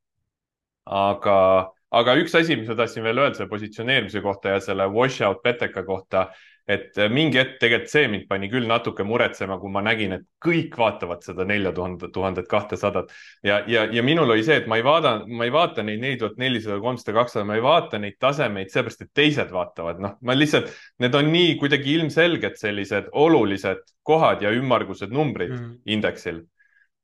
aga, 0.84 1.72
aga 1.92 2.16
üks 2.20 2.34
asi, 2.38 2.56
mis 2.56 2.70
ma 2.70 2.78
tahtsin 2.78 3.04
veel 3.04 3.20
öelda 3.20 3.40
selle 3.40 3.52
positsioneerimise 3.52 4.22
kohta 4.24 4.56
ja 4.56 4.62
selle 4.64 4.88
washout 4.92 5.42
peteka 5.44 5.84
kohta 5.84 6.30
et 6.70 6.98
äh, 7.00 7.08
mingi 7.10 7.40
hetk 7.40 7.56
tegelikult 7.60 7.90
see 7.90 8.08
mind 8.10 8.28
pani 8.30 8.48
küll 8.50 8.68
natuke 8.70 9.04
muretsema, 9.06 9.56
kui 9.58 9.70
ma 9.72 9.82
nägin, 9.84 10.14
et 10.16 10.26
kõik 10.44 10.76
vaatavad 10.78 11.24
seda 11.26 11.46
nelja 11.48 11.72
tuhande, 11.74 12.10
tuhandet 12.14 12.46
kahtesadat 12.50 13.10
ja, 13.46 13.60
ja, 13.70 13.84
ja 13.90 14.04
minul 14.06 14.30
oli 14.30 14.44
see, 14.46 14.60
et 14.62 14.68
ma 14.70 14.78
ei 14.78 14.86
vaada, 14.86 15.16
ma 15.26 15.48
ei 15.48 15.54
vaata 15.54 15.82
neid 15.86 16.02
neli 16.02 16.20
tuhat 16.20 16.38
nelisada, 16.42 16.78
kolmsada, 16.82 17.16
kakssada, 17.18 17.46
ma 17.48 17.58
ei 17.58 17.64
vaata 17.64 17.98
neid 18.02 18.18
tasemeid 18.22 18.70
seepärast, 18.72 19.02
et 19.02 19.12
teised 19.18 19.50
vaatavad, 19.54 20.02
noh, 20.02 20.16
ma 20.22 20.38
lihtsalt, 20.38 20.70
need 21.02 21.18
on 21.18 21.32
nii 21.34 21.56
kuidagi 21.62 21.96
ilmselged 21.98 22.58
sellised 22.60 23.10
olulised 23.24 23.82
kohad 24.06 24.46
ja 24.46 24.54
ümmargused 24.54 25.10
numbrid 25.14 25.56
mm. 25.56 25.78
indeksil. 25.96 26.44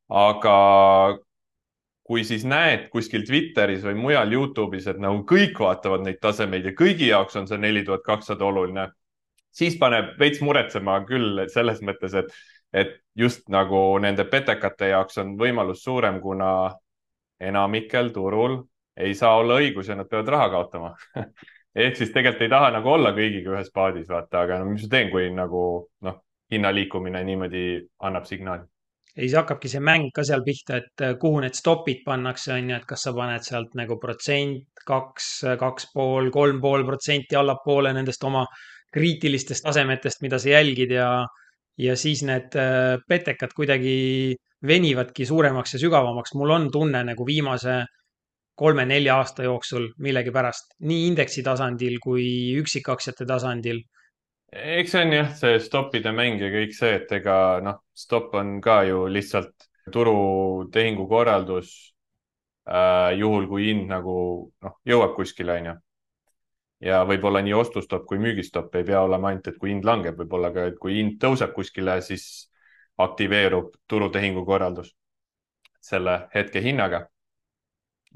aga 0.08 0.52
kui 2.08 2.22
siis 2.24 2.46
näed 2.48 2.86
kuskil 2.92 3.26
Twitteris 3.28 3.82
või 3.84 3.98
mujal 4.00 4.32
Youtube'is, 4.32 4.86
et 4.88 5.00
nagu 5.02 5.20
kõik 5.28 5.58
vaatavad 5.60 6.06
neid 6.06 6.22
tasemeid 6.24 6.64
ja 6.64 6.72
kõigi 6.76 7.10
jaoks 7.10 7.36
on 7.36 7.48
see 7.50 7.60
neli 7.60 7.84
tuhat 7.84 8.06
kakssada 8.06 8.46
oluline 8.48 8.86
siis 9.58 9.76
paneb 9.80 10.14
veits 10.20 10.40
muretsema 10.44 11.00
küll 11.08 11.44
selles 11.52 11.82
mõttes, 11.84 12.14
et, 12.18 12.32
et 12.72 12.96
just 13.18 13.46
nagu 13.52 13.80
nende 14.02 14.26
petekate 14.30 14.92
jaoks 14.92 15.20
on 15.22 15.36
võimalus 15.40 15.84
suurem, 15.84 16.20
kuna 16.22 16.50
enamikel 17.40 18.12
turul 18.14 18.60
ei 18.98 19.14
saa 19.14 19.36
olla 19.38 19.60
õigus 19.62 19.88
ja 19.88 19.96
nad 19.98 20.08
peavad 20.10 20.32
raha 20.34 20.48
kaotama. 20.54 20.94
Ehk 21.78 21.98
siis 21.98 22.10
tegelikult 22.10 22.42
ei 22.42 22.50
taha 22.50 22.72
nagu 22.74 22.90
olla 22.90 23.12
kõigiga 23.14 23.52
ühes 23.54 23.68
paadis, 23.74 24.08
vaata, 24.10 24.42
aga 24.42 24.58
no 24.58 24.72
mis 24.72 24.86
ma 24.86 24.94
teen, 24.96 25.12
kui 25.12 25.28
nagu 25.30 25.62
noh, 26.06 26.16
hinna 26.50 26.72
liikumine 26.74 27.22
niimoodi 27.28 27.68
annab 28.08 28.26
signaali 28.26 28.66
ja 29.18 29.24
siis 29.24 29.34
hakkabki 29.34 29.68
see 29.72 29.82
mäng 29.82 30.12
ka 30.14 30.22
seal 30.22 30.44
pihta, 30.46 30.78
et 30.78 31.02
kuhu 31.18 31.40
need 31.42 31.56
stopid 31.58 32.04
pannakse, 32.06 32.52
on 32.54 32.70
ju, 32.70 32.76
et 32.78 32.86
kas 32.86 33.02
sa 33.08 33.12
paned 33.16 33.42
sealt 33.42 33.74
nagu 33.78 33.96
protsent, 33.98 34.68
kaks, 34.86 35.30
kaks 35.58 35.88
pool, 35.94 36.30
kolm 36.30 36.60
pool 36.62 36.86
protsenti 36.86 37.34
allapoole 37.36 37.90
nendest 37.96 38.22
oma 38.24 38.44
kriitilistest 38.94 39.66
tasemetest, 39.66 40.22
mida 40.22 40.38
sa 40.38 40.54
jälgid 40.54 40.94
ja, 40.94 41.10
ja 41.82 41.96
siis 41.98 42.22
need 42.22 42.54
äh, 42.54 42.94
petekad 43.10 43.52
kuidagi 43.58 44.36
venivadki 44.66 45.26
suuremaks 45.26 45.74
ja 45.74 45.82
sügavamaks. 45.82 46.34
mul 46.38 46.54
on 46.54 46.70
tunne 46.72 47.02
nagu 47.10 47.26
viimase 47.26 47.82
kolme-nelja 48.58 49.18
aasta 49.18 49.42
jooksul 49.46 49.90
millegipärast 50.02 50.78
nii 50.88 51.06
indeksi 51.10 51.42
tasandil 51.46 51.98
kui 52.02 52.54
üksikaktsiate 52.58 53.26
tasandil. 53.26 53.82
Eks 54.52 54.94
see 54.94 55.04
on 55.04 55.12
jah, 55.12 55.32
see 55.36 55.58
stoppide 55.60 56.12
mäng 56.16 56.40
ja 56.40 56.50
kõik 56.52 56.74
see, 56.76 56.94
et 57.00 57.12
ega 57.18 57.36
noh, 57.64 57.82
stopp 57.94 58.34
on 58.38 58.58
ka 58.64 58.82
ju 58.88 59.06
lihtsalt 59.12 59.68
turutehingu 59.92 61.08
korraldus 61.08 61.74
äh,. 62.68 63.18
juhul 63.18 63.48
kui 63.48 63.68
hind 63.70 63.88
nagu 63.88 64.14
noh, 64.62 64.80
jõuab 64.88 65.14
kuskile, 65.16 65.60
onju 65.60 65.76
ja 66.80 67.02
võib-olla 67.06 67.42
nii 67.42 67.56
ostustopp 67.58 68.06
kui 68.06 68.20
müügistopp 68.22 68.74
ei 68.78 68.86
pea 68.86 69.02
olema 69.02 69.32
ainult, 69.32 69.48
et 69.50 69.58
kui 69.58 69.72
hind 69.72 69.86
langeb, 69.86 70.18
võib-olla 70.20 70.52
ka, 70.54 70.68
et 70.70 70.78
kui 70.78 70.98
hind 71.00 71.18
tõuseb 71.22 71.52
kuskile, 71.56 71.98
siis 72.06 72.48
aktiveerub 73.02 73.74
turutehingu 73.90 74.44
korraldus 74.46 74.92
selle 75.80 76.20
hetke 76.34 76.62
hinnaga. 76.62 77.06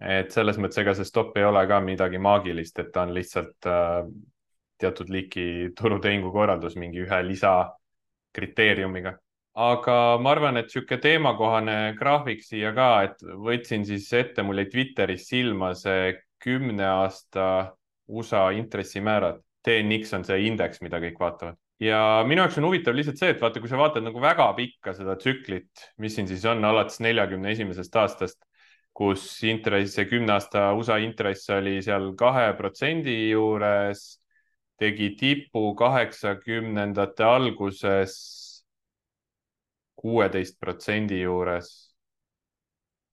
et 0.01 0.33
selles 0.33 0.57
mõttes, 0.59 0.79
ega 0.81 0.95
see 0.97 1.05
stopp 1.05 1.37
ei 1.37 1.45
ole 1.45 1.67
ka 1.69 1.79
midagi 1.81 2.19
maagilist, 2.19 2.79
et 2.79 2.89
ta 2.93 3.03
on 3.03 3.13
lihtsalt 3.15 3.67
äh, 3.69 4.07
teatud 4.83 5.11
liiki 5.13 5.45
turutehingu 5.79 6.33
korraldus 6.35 6.77
mingi 6.81 7.05
ühe 7.07 7.21
lisa 7.27 7.55
kriteeriumiga. 8.37 9.17
aga 9.53 9.97
ma 10.19 10.31
arvan, 10.33 10.57
et 10.57 10.71
niisugune 10.71 11.01
teemakohane 11.05 11.79
graafik 11.99 12.45
siia 12.45 12.73
ka, 12.77 12.91
et 13.09 13.25
võtsin 13.47 13.85
siis 13.85 14.07
ette, 14.17 14.43
mul 14.43 14.63
jäi 14.63 14.71
Twitteris 14.73 15.27
silma 15.29 15.75
see 15.77 16.15
kümne 16.43 16.87
aasta 16.89 17.49
USA 18.09 18.49
intressimäärad. 18.57 19.43
TNX 19.63 20.17
on 20.17 20.25
see 20.27 20.47
indeks, 20.49 20.81
mida 20.83 20.99
kõik 20.99 21.21
vaatavad 21.21 21.61
ja 21.83 21.99
minu 22.27 22.43
jaoks 22.43 22.59
on 22.61 22.69
huvitav 22.69 22.97
lihtsalt 22.97 23.21
see, 23.21 23.33
et 23.35 23.43
vaata, 23.43 23.61
kui 23.63 23.71
sa 23.71 23.79
vaatad 23.81 24.05
nagu 24.07 24.23
väga 24.23 24.49
pikka 24.59 24.95
seda 24.97 25.17
tsüklit, 25.19 25.87
mis 26.03 26.17
siin 26.17 26.29
siis 26.31 26.45
on 26.49 26.65
alates 26.65 27.01
neljakümne 27.03 27.53
esimesest 27.55 27.97
aastast, 27.99 28.39
kus 28.97 29.25
intress, 29.49 29.97
see 29.97 30.07
kümne 30.11 30.37
aasta 30.37 30.71
USA 30.79 30.99
intress 31.03 31.51
oli 31.55 31.79
seal 31.85 32.13
kahe 32.19 32.53
protsendi 32.59 33.17
juures, 33.33 34.05
tegi 34.83 35.13
tipu 35.19 35.63
kaheksakümnendate 35.79 37.25
alguses 37.25 38.19
kuueteist 40.03 40.59
protsendi 40.61 41.23
juures 41.23 41.73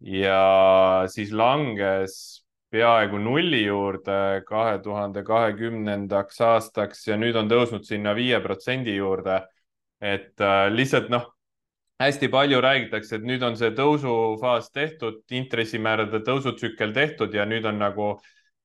ja 0.01 1.05
siis 1.11 1.31
langes 1.31 2.15
peaaegu 2.71 3.17
nulli 3.17 3.63
juurde 3.65 4.41
kahe 4.47 4.77
tuhande 4.83 5.23
kahekümnendaks 5.25 6.41
aastaks 6.41 7.07
ja 7.07 7.17
nüüd 7.17 7.37
on 7.37 7.49
tõusnud 7.51 7.85
sinna 7.85 8.15
viie 8.15 8.39
protsendi 8.41 8.95
juurde. 8.95 9.41
et 10.01 10.39
äh, 10.39 10.69
lihtsalt 10.71 11.09
noh, 11.11 11.25
hästi 11.99 12.29
palju 12.31 12.61
räägitakse, 12.63 13.17
et 13.17 13.25
nüüd 13.27 13.41
on 13.43 13.57
see 13.59 13.73
tõusufaas 13.75 14.69
tehtud, 14.71 15.17
intressimäärade 15.35 16.21
tõusutsükkel 16.23 16.93
tehtud 16.95 17.35
ja 17.35 17.43
nüüd 17.45 17.67
on 17.67 17.81
nagu 17.81 18.13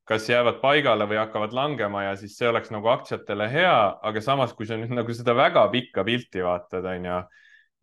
kas 0.08 0.28
jäävad 0.28 0.60
paigale 0.60 1.06
või 1.08 1.16
hakkavad 1.22 1.54
langema 1.56 2.02
ja 2.04 2.16
siis 2.20 2.36
see 2.36 2.48
oleks 2.50 2.70
nagu 2.74 2.90
aktsiatele 2.92 3.48
hea, 3.52 3.78
aga 4.04 4.20
samas, 4.20 4.52
kui 4.52 4.68
sa 4.68 4.76
nüüd 4.76 4.92
nagu 4.92 5.16
seda 5.16 5.32
väga 5.36 5.64
pikka 5.72 6.04
pilti 6.04 6.44
vaatad, 6.44 6.84
on 6.84 7.08
ju, 7.08 7.18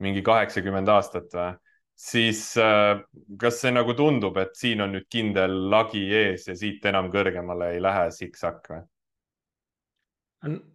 mingi 0.05 0.21
kaheksakümmend 0.25 0.89
aastat 0.89 1.33
või 1.33 1.51
siis 2.01 2.57
äh, 2.57 2.97
kas 3.39 3.59
see 3.61 3.73
nagu 3.73 3.93
tundub, 3.97 4.37
et 4.41 4.55
siin 4.57 4.81
on 4.81 4.95
nüüd 4.95 5.05
kindel 5.11 5.53
lagi 5.69 6.01
ees 6.17 6.47
ja 6.49 6.55
siit 6.57 6.85
enam 6.89 7.11
kõrgemale 7.13 7.75
ei 7.75 7.83
lähe 7.83 8.07
siksak 8.15 8.71
või? 8.73 8.81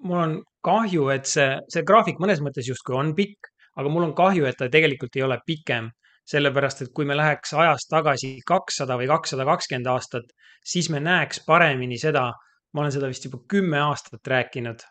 mul 0.06 0.20
on 0.22 0.34
kahju, 0.62 1.08
et 1.10 1.26
see, 1.26 1.48
see 1.72 1.82
graafik 1.86 2.20
mõnes 2.22 2.38
mõttes 2.44 2.68
justkui 2.70 2.94
on 2.94 3.10
pikk, 3.18 3.48
aga 3.74 3.90
mul 3.90 4.06
on 4.06 4.12
kahju, 4.14 4.44
et 4.46 4.58
ta 4.60 4.68
tegelikult 4.70 5.18
ei 5.18 5.24
ole 5.26 5.40
pikem, 5.46 5.88
sellepärast 6.26 6.82
et 6.82 6.92
kui 6.94 7.06
me 7.06 7.16
läheks 7.16 7.54
ajas 7.54 7.86
tagasi 7.90 8.32
kakssada 8.46 8.96
või 8.98 9.08
kakssada 9.10 9.46
kakskümmend 9.46 9.90
aastat, 9.92 10.28
siis 10.66 10.90
me 10.90 11.00
näeks 11.00 11.44
paremini 11.46 11.98
seda, 12.02 12.28
ma 12.74 12.82
olen 12.82 12.94
seda 12.94 13.10
vist 13.10 13.28
juba 13.28 13.40
kümme 13.48 13.78
aastat 13.84 14.32
rääkinud, 14.32 14.82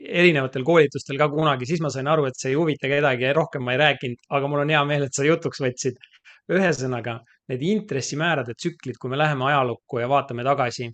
erinevatel 0.00 0.64
koolitustel 0.66 1.18
ka 1.20 1.28
kunagi, 1.30 1.68
siis 1.68 1.82
ma 1.84 1.90
sain 1.92 2.08
aru, 2.10 2.26
et 2.26 2.38
see 2.38 2.52
ei 2.52 2.58
huvita 2.58 2.90
kedagi 2.90 3.28
ja 3.28 3.36
rohkem 3.36 3.62
ma 3.66 3.74
ei 3.76 3.82
rääkinud, 3.82 4.24
aga 4.36 4.50
mul 4.50 4.64
on 4.64 4.72
hea 4.74 4.82
meel, 4.88 5.06
et 5.06 5.16
sa 5.16 5.26
jutuks 5.26 5.62
võtsid. 5.62 6.00
ühesõnaga, 6.50 7.20
need 7.52 7.60
intressimäärade 7.62 8.56
tsüklid, 8.58 8.96
kui 8.98 9.10
me 9.12 9.18
läheme 9.20 9.44
ajalukku 9.46 10.00
ja 10.00 10.08
vaatame 10.10 10.42
tagasi, 10.42 10.88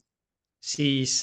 siis 0.61 1.23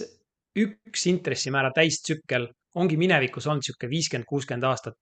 üks 0.57 1.05
intressimäära 1.11 1.69
täistsükkel 1.75 2.47
ongi 2.81 2.97
minevikus 2.97 3.45
olnud 3.47 3.61
niisugune 3.61 3.91
viiskümmend, 3.91 4.25
kuuskümmend 4.29 4.65
aastat. 4.69 4.97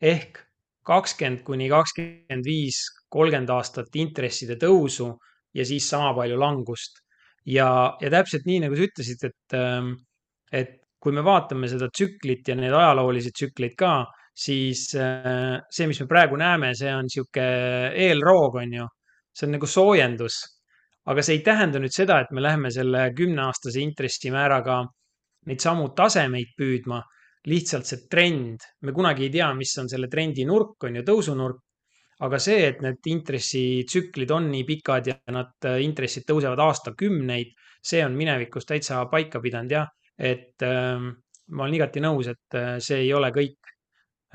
ehk 0.00 0.42
kakskümmend 0.86 1.42
kuni 1.46 1.68
kakskümmend 1.72 2.44
viis, 2.44 2.82
kolmkümmend 3.16 3.52
aastat 3.54 3.96
intresside 3.96 4.58
tõusu 4.60 5.10
ja 5.56 5.64
siis 5.64 5.88
sama 5.88 6.12
palju 6.16 6.38
langust. 6.40 7.02
ja, 7.46 7.68
ja 8.02 8.10
täpselt 8.10 8.46
nii, 8.46 8.64
nagu 8.64 8.76
sa 8.76 8.86
ütlesid, 8.88 9.24
et, 9.28 9.54
ähm, 9.54 9.92
et 10.52 10.80
kui 10.98 11.14
me 11.14 11.22
vaatame 11.22 11.68
seda 11.70 11.86
tsüklit 11.92 12.48
ja 12.48 12.56
neid 12.58 12.74
ajaloolisi 12.74 13.30
tsükleid 13.30 13.76
ka, 13.78 13.92
siis 14.36 14.88
äh, 14.98 15.54
see, 15.70 15.86
mis 15.86 16.00
me 16.02 16.08
praegu 16.10 16.36
näeme, 16.40 16.72
see 16.74 16.90
on 16.92 17.06
niisugune 17.06 17.92
eelroog, 18.06 18.58
on 18.62 18.76
ju. 18.80 18.86
see 19.36 19.46
on 19.46 19.56
nagu 19.56 19.68
soojendus. 19.68 20.42
aga 21.06 21.22
see 21.22 21.36
ei 21.38 21.42
tähenda 21.46 21.78
nüüd 21.78 21.94
seda, 21.94 22.18
et 22.20 22.32
me 22.34 22.42
läheme 22.42 22.70
selle 22.74 23.12
kümneaastase 23.14 23.78
intressimääraga 23.80 24.80
neid 25.46 25.62
samu 25.62 25.92
tasemeid 25.94 26.56
püüdma. 26.58 27.02
lihtsalt 27.46 27.86
see 27.86 28.08
trend, 28.10 28.64
me 28.82 28.90
kunagi 28.90 29.28
ei 29.28 29.30
tea, 29.30 29.52
mis 29.54 29.70
on 29.78 29.86
selle 29.86 30.08
trendi 30.10 30.42
nurk, 30.44 30.82
on 30.88 30.96
ju, 30.98 31.04
tõusunurk. 31.06 31.60
Aga 32.24 32.38
see, 32.40 32.62
et 32.70 32.80
need 32.80 33.10
intressitsüklid 33.12 34.30
on 34.32 34.50
nii 34.52 34.64
pikad 34.64 35.12
ja 35.12 35.18
nad, 35.34 35.52
äh, 35.68 35.82
intressid 35.84 36.24
tõusevad 36.28 36.62
aastakümneid, 36.64 37.52
see 37.84 38.00
on 38.04 38.16
minevikus 38.16 38.64
täitsa 38.66 39.04
paika 39.10 39.42
pidanud 39.44 39.74
jah 39.76 39.90
et 40.18 40.62
äh, 40.62 40.98
ma 41.52 41.64
olen 41.64 41.78
igati 41.78 42.02
nõus, 42.02 42.30
et 42.32 42.58
äh, 42.58 42.76
see 42.82 43.04
ei 43.06 43.14
ole 43.14 43.32
kõik. 43.34 43.72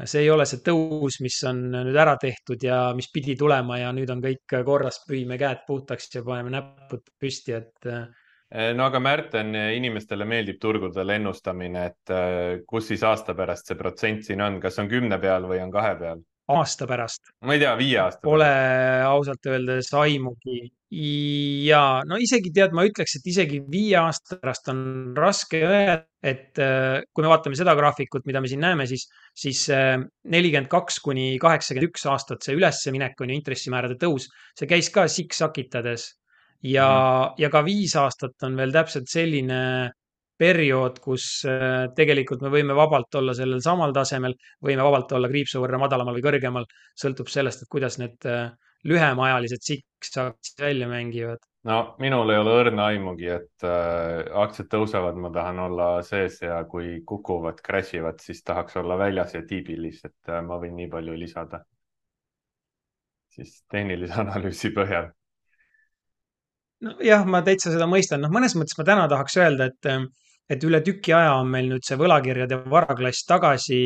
see 0.05 0.23
ei 0.23 0.29
ole 0.33 0.47
see 0.49 0.63
tõus, 0.65 1.19
mis 1.21 1.35
on 1.45 1.59
nüüd 1.73 1.97
ära 1.99 2.15
tehtud 2.17 2.63
ja 2.63 2.93
mis 2.97 3.11
pidi 3.13 3.35
tulema 3.37 3.77
ja 3.77 3.91
nüüd 3.93 4.09
on 4.09 4.21
kõik 4.23 4.55
korras, 4.65 5.01
pühime 5.05 5.37
käed 5.37 5.61
puhtaks 5.67 6.09
ja 6.15 6.23
paneme 6.25 6.49
näpud 6.55 7.11
püsti, 7.19 7.53
et 7.53 7.89
äh, 7.91 8.07
no 8.73 8.87
aga 8.87 8.99
Märten, 8.99 9.53
inimestele 9.75 10.25
meeldib 10.25 10.57
turgudel 10.61 11.09
ennustamine, 11.17 11.85
et 11.91 12.65
kus 12.67 12.89
siis 12.89 13.03
aasta 13.03 13.35
pärast 13.35 13.69
see 13.69 13.77
protsent 13.77 14.25
siin 14.25 14.41
on, 14.41 14.59
kas 14.63 14.79
on 14.81 14.89
kümne 14.89 15.19
peal 15.21 15.45
või 15.47 15.61
on 15.63 15.71
kahe 15.71 15.93
peal? 15.99 16.23
Aasta 16.51 16.87
pärast. 16.89 17.33
ma 17.45 17.55
ei 17.55 17.61
tea, 17.61 17.73
viie 17.79 17.97
aasta 18.01 18.21
Pole 18.23 18.47
pärast. 18.47 19.09
ausalt 19.11 19.49
öeldes 19.51 19.91
aimugi. 19.97 20.61
ja 20.91 21.81
no 22.07 22.17
isegi 22.19 22.51
tead, 22.55 22.73
ma 22.75 22.85
ütleks, 22.87 23.15
et 23.19 23.27
isegi 23.31 23.61
viie 23.71 23.97
aasta 24.01 24.39
pärast 24.41 24.71
on 24.73 24.81
raske 25.17 25.61
öelda, 25.63 26.01
et 26.21 26.59
äh, 26.59 27.01
kui 27.13 27.25
me 27.25 27.31
vaatame 27.31 27.57
seda 27.57 27.75
graafikut, 27.77 28.25
mida 28.27 28.41
me 28.41 28.51
siin 28.51 28.63
näeme, 28.63 28.87
siis, 28.89 29.07
siis 29.37 29.63
äh, 29.71 29.95
nelikümmend 30.33 30.71
kaks 30.71 30.99
kuni 31.05 31.37
kaheksakümmend 31.41 31.91
üks 31.91 32.05
aastat, 32.11 32.43
see 32.43 32.57
ülesminek 32.59 33.21
on 33.21 33.31
ju 33.31 33.39
intressimäärade 33.39 33.99
tõus, 34.01 34.27
see 34.57 34.69
käis 34.69 34.91
ka 34.93 35.07
siksakitades 35.07 36.11
ja 36.61 36.87
mm, 36.89 37.31
-hmm. 37.31 37.33
ja 37.41 37.49
ka 37.49 37.65
viis 37.65 37.95
aastat 37.95 38.43
on 38.43 38.57
veel 38.57 38.71
täpselt 38.71 39.09
selline 39.09 39.91
periood, 40.41 40.97
kus 41.03 41.27
äh, 41.49 41.85
tegelikult 41.97 42.41
me 42.45 42.51
võime 42.53 42.75
vabalt 42.77 43.19
olla 43.19 43.35
sellel 43.37 43.61
samal 43.63 43.93
tasemel, 43.95 44.35
võime 44.65 44.83
vabalt 44.87 45.13
olla 45.17 45.29
kriipsu 45.29 45.61
võrra 45.61 45.79
madalamal 45.81 46.17
või 46.17 46.25
kõrgemal, 46.25 46.67
sõltub 46.97 47.29
sellest, 47.29 47.63
et 47.63 47.71
kuidas 47.71 47.99
need 48.01 48.29
äh, 48.29 48.49
lühemaajalised 48.89 49.61
siksakid 49.61 50.61
välja 50.65 50.87
mängivad. 50.89 51.43
no 51.63 51.95
minul 52.01 52.29
ei 52.33 52.39
ole 52.41 52.55
õrna 52.63 52.87
aimugi, 52.93 53.27
et 53.29 53.65
äh, 53.67 54.25
aktsiad 54.43 54.71
tõusevad, 54.71 55.19
ma 55.21 55.29
tahan 55.33 55.59
olla 55.67 55.89
sees 56.05 56.41
ja 56.41 56.63
kui 56.69 57.01
kukuvad, 57.05 57.61
crash 57.65 57.95
ivad, 57.99 58.19
siis 58.25 58.41
tahaks 58.43 58.77
olla 58.81 58.97
väljas 58.97 59.35
ja 59.37 59.45
tiibilis, 59.47 60.01
et 60.05 60.33
äh, 60.33 60.41
ma 60.45 60.57
võin 60.61 60.75
nii 60.79 60.89
palju 60.89 61.17
lisada. 61.17 61.63
siis 63.31 63.61
tehnilise 63.71 64.17
analüüsi 64.25 64.73
põhjal 64.75 65.11
nojah, 66.81 67.27
ma 67.29 67.43
täitsa 67.45 67.69
seda 67.69 67.85
mõistan, 67.85 68.23
noh, 68.25 68.31
mõnes 68.33 68.55
mõttes 68.57 68.77
ma 68.79 68.85
täna 68.87 69.05
tahaks 69.11 69.37
öelda, 69.37 69.69
et 69.69 69.89
äh, 69.89 70.01
et 70.51 70.63
üle 70.67 70.81
tüki 70.83 71.13
aja 71.15 71.35
on 71.39 71.51
meil 71.51 71.69
nüüd 71.71 71.85
see 71.87 71.99
võlakirjade 71.99 72.63
varaklass 72.71 73.27
tagasi. 73.29 73.83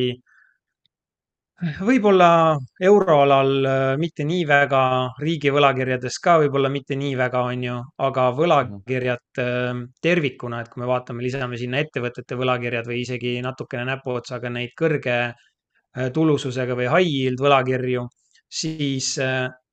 võib-olla 1.87 2.57
euroalal 2.83 3.51
äh, 3.65 3.97
mitte 3.97 4.25
nii 4.27 4.41
väga, 4.49 4.81
riigi 5.23 5.53
võlakirjades 5.55 6.17
ka 6.19 6.33
võib-olla 6.41 6.67
mitte 6.73 6.97
nii 6.99 7.13
väga, 7.15 7.43
on 7.51 7.61
ju, 7.63 7.75
aga 8.07 8.25
võlakirjad 8.39 9.39
äh, 9.43 9.83
tervikuna, 10.03 10.59
et 10.61 10.71
kui 10.73 10.81
me 10.83 10.89
vaatame, 10.89 11.23
lisame 11.23 11.59
sinna 11.61 11.79
ettevõtete 11.79 12.35
võlakirjad 12.35 12.89
või 12.91 12.99
isegi 13.05 13.37
natukene 13.45 13.85
näpuotsaga 13.91 14.51
neid 14.51 14.73
kõrge 14.81 15.19
äh, 15.29 16.09
tulususega 16.17 16.75
või 16.75 16.89
high 16.91 17.13
yield 17.13 17.45
võlakirju, 17.45 18.03
siis 18.51 19.13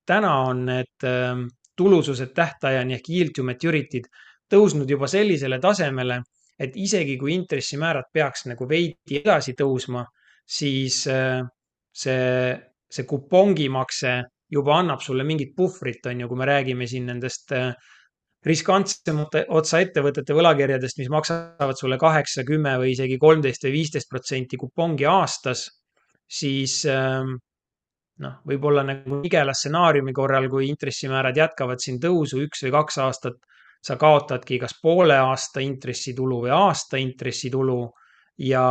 täna 0.07 0.31
on 0.47 0.65
need 0.67 1.09
tulusused 1.77 2.31
tähtajani 2.35 2.95
ehk 2.95 3.11
yield 3.11 3.35
to 3.37 3.43
maturity'd 3.47 4.07
tõusnud 4.53 4.91
juba 4.91 5.09
sellisele 5.11 5.59
tasemele 5.63 6.21
et 6.63 6.77
isegi 6.79 7.17
kui 7.21 7.35
intressimäärad 7.35 8.11
peaks 8.15 8.47
nagu 8.51 8.69
veidi 8.69 9.21
edasi 9.23 9.57
tõusma, 9.59 10.05
siis 10.47 11.03
äh, 11.11 11.41
see, 11.93 12.53
see 12.93 13.09
kupongimakse 13.09 14.21
juba 14.53 14.79
annab 14.79 15.01
sulle 15.03 15.25
mingit 15.25 15.57
puhvrit, 15.57 16.07
on 16.11 16.23
ju, 16.23 16.31
kui 16.31 16.39
me 16.39 16.49
räägime 16.49 16.87
siin 16.89 17.09
nendest 17.09 17.55
äh, 17.57 17.73
riskantsemate 18.47 19.45
otsa 19.55 19.81
ettevõtete 19.85 20.35
võlakirjadest, 20.35 20.99
mis 20.99 21.11
maksavad 21.13 21.79
sulle 21.79 21.99
kaheksa, 22.01 22.45
kümme 22.47 22.75
või 22.81 22.93
isegi 22.97 23.19
kolmteist 23.23 23.65
või 23.69 23.77
viisteist 23.79 24.11
protsenti 24.11 24.59
kupongi 24.59 25.07
aastas, 25.07 25.69
siis 26.27 26.81
ähm, 26.91 27.37
noh, 28.23 28.41
võib-olla 28.49 28.85
nagu 28.87 29.21
nigela 29.23 29.55
stsenaariumi 29.55 30.15
korral, 30.17 30.49
kui 30.51 30.69
intressimäärad 30.71 31.39
jätkavad 31.39 31.83
siin 31.83 32.01
tõusu 32.03 32.43
üks 32.47 32.67
või 32.67 32.75
kaks 32.75 32.99
aastat, 33.05 33.39
sa 33.83 33.97
kaotadki 33.99 34.61
kas 34.63 34.77
poole 34.83 35.17
aasta 35.19 35.61
intressitulu 35.61 36.45
või 36.45 36.53
aasta 36.55 37.01
intressitulu 37.03 37.81
ja 38.47 38.65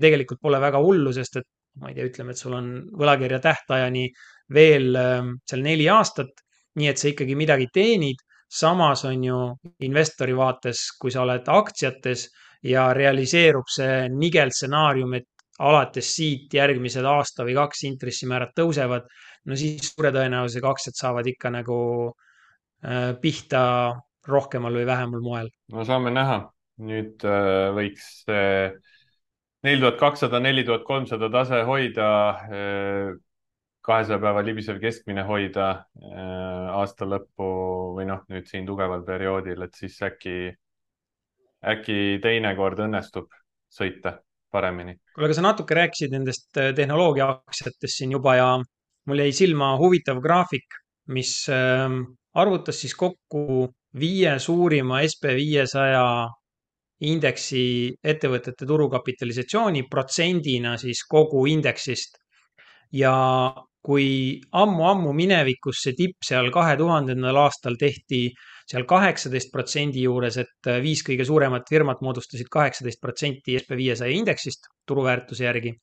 tegelikult 0.00 0.40
pole 0.42 0.60
väga 0.62 0.80
hullu, 0.82 1.12
sest 1.12 1.40
et 1.40 1.48
ma 1.80 1.90
ei 1.90 1.96
tea, 1.96 2.06
ütleme, 2.06 2.34
et 2.34 2.40
sul 2.40 2.54
on 2.54 2.68
võlakirja 2.94 3.40
tähtajani 3.42 4.06
veel 4.54 4.94
ähm, 4.98 5.34
seal 5.48 5.64
neli 5.64 5.88
aastat, 5.90 6.44
nii 6.78 6.90
et 6.90 7.00
sa 7.00 7.10
ikkagi 7.10 7.36
midagi 7.38 7.68
teenid. 7.74 8.22
samas 8.54 9.00
on 9.04 9.22
ju 9.24 9.36
investori 9.82 10.34
vaates, 10.36 10.84
kui 11.00 11.10
sa 11.10 11.24
oled 11.24 11.48
aktsiates 11.50 12.28
ja 12.62 12.92
realiseerub 12.94 13.66
see 13.66 14.08
nigel 14.14 14.52
stsenaarium, 14.54 15.14
et 15.18 15.26
alates 15.58 16.10
siit 16.16 16.54
järgmised 16.54 17.04
aasta 17.04 17.42
või 17.44 17.56
kaks 17.56 17.82
intressimäärad 17.88 18.52
tõusevad, 18.54 19.08
no 19.46 19.56
siis 19.58 19.90
suure 19.90 20.12
tõenäosusega 20.14 20.70
aktsiad 20.70 20.98
saavad 21.00 21.26
ikka 21.26 21.50
nagu 21.50 21.78
äh, 22.84 23.10
pihta 23.20 23.64
rohkemal 24.28 24.74
või 24.80 24.86
vähemal 24.88 25.22
moel. 25.24 25.52
no 25.72 25.84
saame 25.84 26.12
näha, 26.14 26.40
nüüd 26.84 27.24
äh, 27.28 27.70
võiks 27.76 28.24
neli 29.64 29.80
tuhat 29.80 30.00
kakssada, 30.00 30.40
neli 30.40 30.64
tuhat 30.64 30.84
kolmsada 30.84 31.30
tase 31.32 31.62
hoida 31.64 32.08
äh, 32.30 33.14
kahesaja 33.84 34.20
päeva 34.20 34.42
libisev 34.44 34.80
keskmine 34.80 35.24
hoida 35.28 35.70
äh, 36.00 36.68
aasta 36.76 37.08
lõppu 37.08 37.48
või 37.96 38.08
noh, 38.08 38.22
nüüd 38.32 38.48
siin 38.48 38.68
tugeval 38.68 39.04
perioodil, 39.06 39.64
et 39.66 39.76
siis 39.80 39.96
äkki, 40.04 40.36
äkki 41.74 41.98
teinekord 42.24 42.84
õnnestub 42.86 43.32
sõita 43.72 44.18
paremini. 44.52 44.96
kuule, 45.14 45.28
aga 45.28 45.36
sa 45.36 45.44
natuke 45.48 45.76
rääkisid 45.80 46.12
nendest 46.14 46.60
äh, 46.60 46.72
tehnoloogia 46.76 47.30
aktsiatest 47.32 48.00
siin 48.00 48.12
juba 48.16 48.36
ja 48.40 48.50
mul 49.08 49.24
jäi 49.24 49.32
silma 49.36 49.74
huvitav 49.80 50.20
graafik, 50.24 50.76
mis 51.12 51.36
ähm, 51.52 52.02
arvutas 52.36 52.80
siis 52.80 52.94
kokku 52.96 53.72
viie 54.00 54.38
suurima 54.42 55.02
SB 55.06 55.34
viiesaja 55.36 56.06
indeksi 57.04 57.92
ettevõtete 58.02 58.66
turukapitalisatsiooni 58.66 59.84
protsendina 59.90 60.76
siis 60.78 61.04
kogu 61.10 61.46
indeksist. 61.50 62.18
ja 62.94 63.12
kui 63.84 64.40
ammu-ammu 64.54 65.12
minevikus 65.12 65.80
see 65.84 65.96
tipp 65.98 66.22
seal 66.24 66.50
kahe 66.54 66.76
tuhandendal 66.78 67.36
aastal 67.42 67.74
tehti 67.80 68.28
seal 68.70 68.86
kaheksateist 68.88 69.50
protsendi 69.52 70.04
juures, 70.06 70.38
et 70.40 70.70
viis 70.82 71.02
kõige 71.04 71.26
suuremat 71.28 71.68
firmat 71.68 72.00
moodustasid 72.06 72.48
kaheksateist 72.52 73.00
protsenti 73.02 73.58
SB 73.60 73.76
viiesaja 73.80 74.14
indeksist 74.16 74.70
turuväärtuse 74.88 75.44
järgi. 75.44 75.74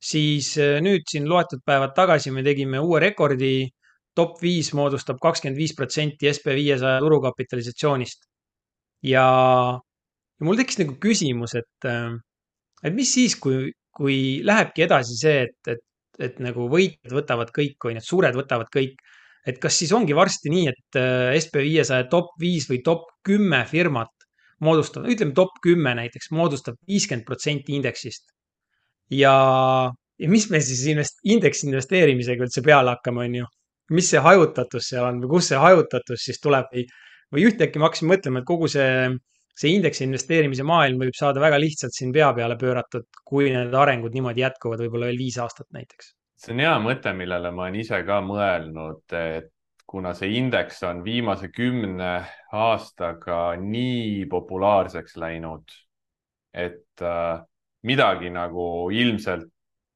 siis 0.00 0.54
nüüd 0.84 1.04
siin 1.08 1.28
loetud 1.28 1.62
päevad 1.64 1.94
tagasi 1.96 2.30
me 2.30 2.42
tegime 2.44 2.78
uue 2.78 3.00
rekordi. 3.00 3.68
Top 4.16 4.40
viis 4.42 4.72
moodustab 4.76 5.20
kakskümmend 5.22 5.60
viis 5.60 5.74
protsenti 5.76 6.30
SB 6.32 6.56
viiesaja 6.56 7.00
turukapitalisatsioonist. 7.04 8.24
ja, 9.04 9.26
ja 10.40 10.48
mul 10.48 10.56
tekkis 10.58 10.80
nagu 10.82 10.96
küsimus, 11.00 11.56
et, 11.58 11.88
äh, 11.88 12.14
et 12.82 12.96
mis 12.96 13.12
siis, 13.12 13.36
kui, 13.40 13.70
kui 13.96 14.16
lähebki 14.44 14.86
edasi 14.88 15.18
see, 15.20 15.42
et, 15.48 15.74
et 15.76 15.84
et 16.22 16.38
nagu 16.42 16.66
võitjad 16.72 17.12
võtavad 17.12 17.52
kõik, 17.54 17.76
on 17.84 17.96
ju, 17.96 18.00
et 18.00 18.08
suured 18.08 18.36
võtavad 18.38 18.70
kõik. 18.72 19.00
et 19.46 19.60
kas 19.62 19.76
siis 19.78 19.92
ongi 19.94 20.14
varsti 20.16 20.50
nii, 20.50 20.68
et 20.72 20.96
äh, 20.98 21.36
SB 21.38 21.60
viiesaja 21.62 22.08
top 22.10 22.32
viis 22.40 22.64
või 22.66 22.80
top 22.82 23.04
kümme 23.22 23.60
firmat 23.70 24.10
moodustavad, 24.60 25.10
ütleme 25.12 25.36
top 25.36 25.60
kümme 25.62 25.92
näiteks, 25.94 26.32
moodustab 26.34 26.74
viiskümmend 26.88 27.26
protsenti 27.28 27.76
indeksist. 27.76 28.24
ja, 29.10 29.34
ja 30.18 30.28
mis 30.28 30.48
me 30.50 30.60
siis 30.60 30.82
invest-, 30.90 31.22
indeksi 31.24 31.68
investeerimisega 31.68 32.48
üldse 32.48 32.62
peale 32.62 32.96
hakkame, 32.96 33.28
on 33.28 33.38
ju. 33.42 33.52
Mis 33.94 34.10
see 34.10 34.22
hajutatus 34.22 34.90
seal 34.90 35.06
on 35.06 35.22
või 35.22 35.36
kust 35.36 35.52
see 35.52 35.62
hajutatus 35.62 36.26
siis 36.28 36.40
tuleb 36.42 36.68
või, 36.72 36.86
või 37.34 37.46
ühtäkki 37.50 37.78
ma 37.78 37.90
hakkasin 37.90 38.10
mõtlema, 38.10 38.42
et 38.42 38.48
kogu 38.48 38.70
see 38.70 38.90
see 39.56 39.72
indeksi 39.72 40.04
investeerimise 40.04 40.66
maailm 40.68 41.00
võib 41.00 41.16
saada 41.16 41.40
väga 41.40 41.58
lihtsalt 41.60 41.96
siin 41.96 42.12
pea 42.12 42.28
peale 42.36 42.58
pööratud, 42.60 43.06
kui 43.24 43.48
need 43.52 43.74
arengud 43.74 44.12
niimoodi 44.12 44.44
jätkuvad 44.44 44.82
võib-olla 44.84 45.08
veel 45.10 45.20
viis 45.24 45.38
aastat 45.40 45.68
näiteks. 45.72 46.12
see 46.36 46.52
on 46.52 46.60
hea 46.60 46.74
mõte, 46.84 47.12
millele 47.16 47.50
ma 47.50 47.64
olen 47.64 47.78
ise 47.80 48.02
ka 48.04 48.20
mõelnud, 48.24 49.04
et 49.16 49.52
kuna 49.88 50.12
see 50.18 50.34
indeks 50.36 50.82
on 50.84 51.02
viimase 51.04 51.48
kümne 51.54 52.12
aastaga 52.52 53.40
nii 53.60 54.26
populaarseks 54.28 55.16
läinud, 55.22 55.72
et 56.52 57.04
äh, 57.04 57.40
midagi 57.86 58.32
nagu 58.34 58.90
ilmselt 58.92 59.48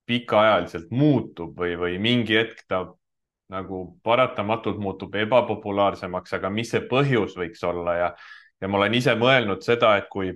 pikaajaliselt 0.09 0.89
muutub 0.91 1.59
või, 1.59 1.77
või 1.79 1.99
mingi 2.03 2.39
hetk 2.39 2.65
ta 2.71 2.87
nagu 3.51 3.81
paratamatult 4.07 4.79
muutub 4.79 5.15
ebapopulaarsemaks, 5.19 6.37
aga 6.39 6.51
mis 6.55 6.71
see 6.71 6.85
põhjus 6.91 7.35
võiks 7.39 7.65
olla 7.67 7.97
ja 7.99 8.13
ja 8.61 8.69
ma 8.69 8.77
olen 8.77 8.95
ise 8.95 9.15
mõelnud 9.17 9.65
seda, 9.65 9.95
et 9.97 10.09
kui 10.13 10.35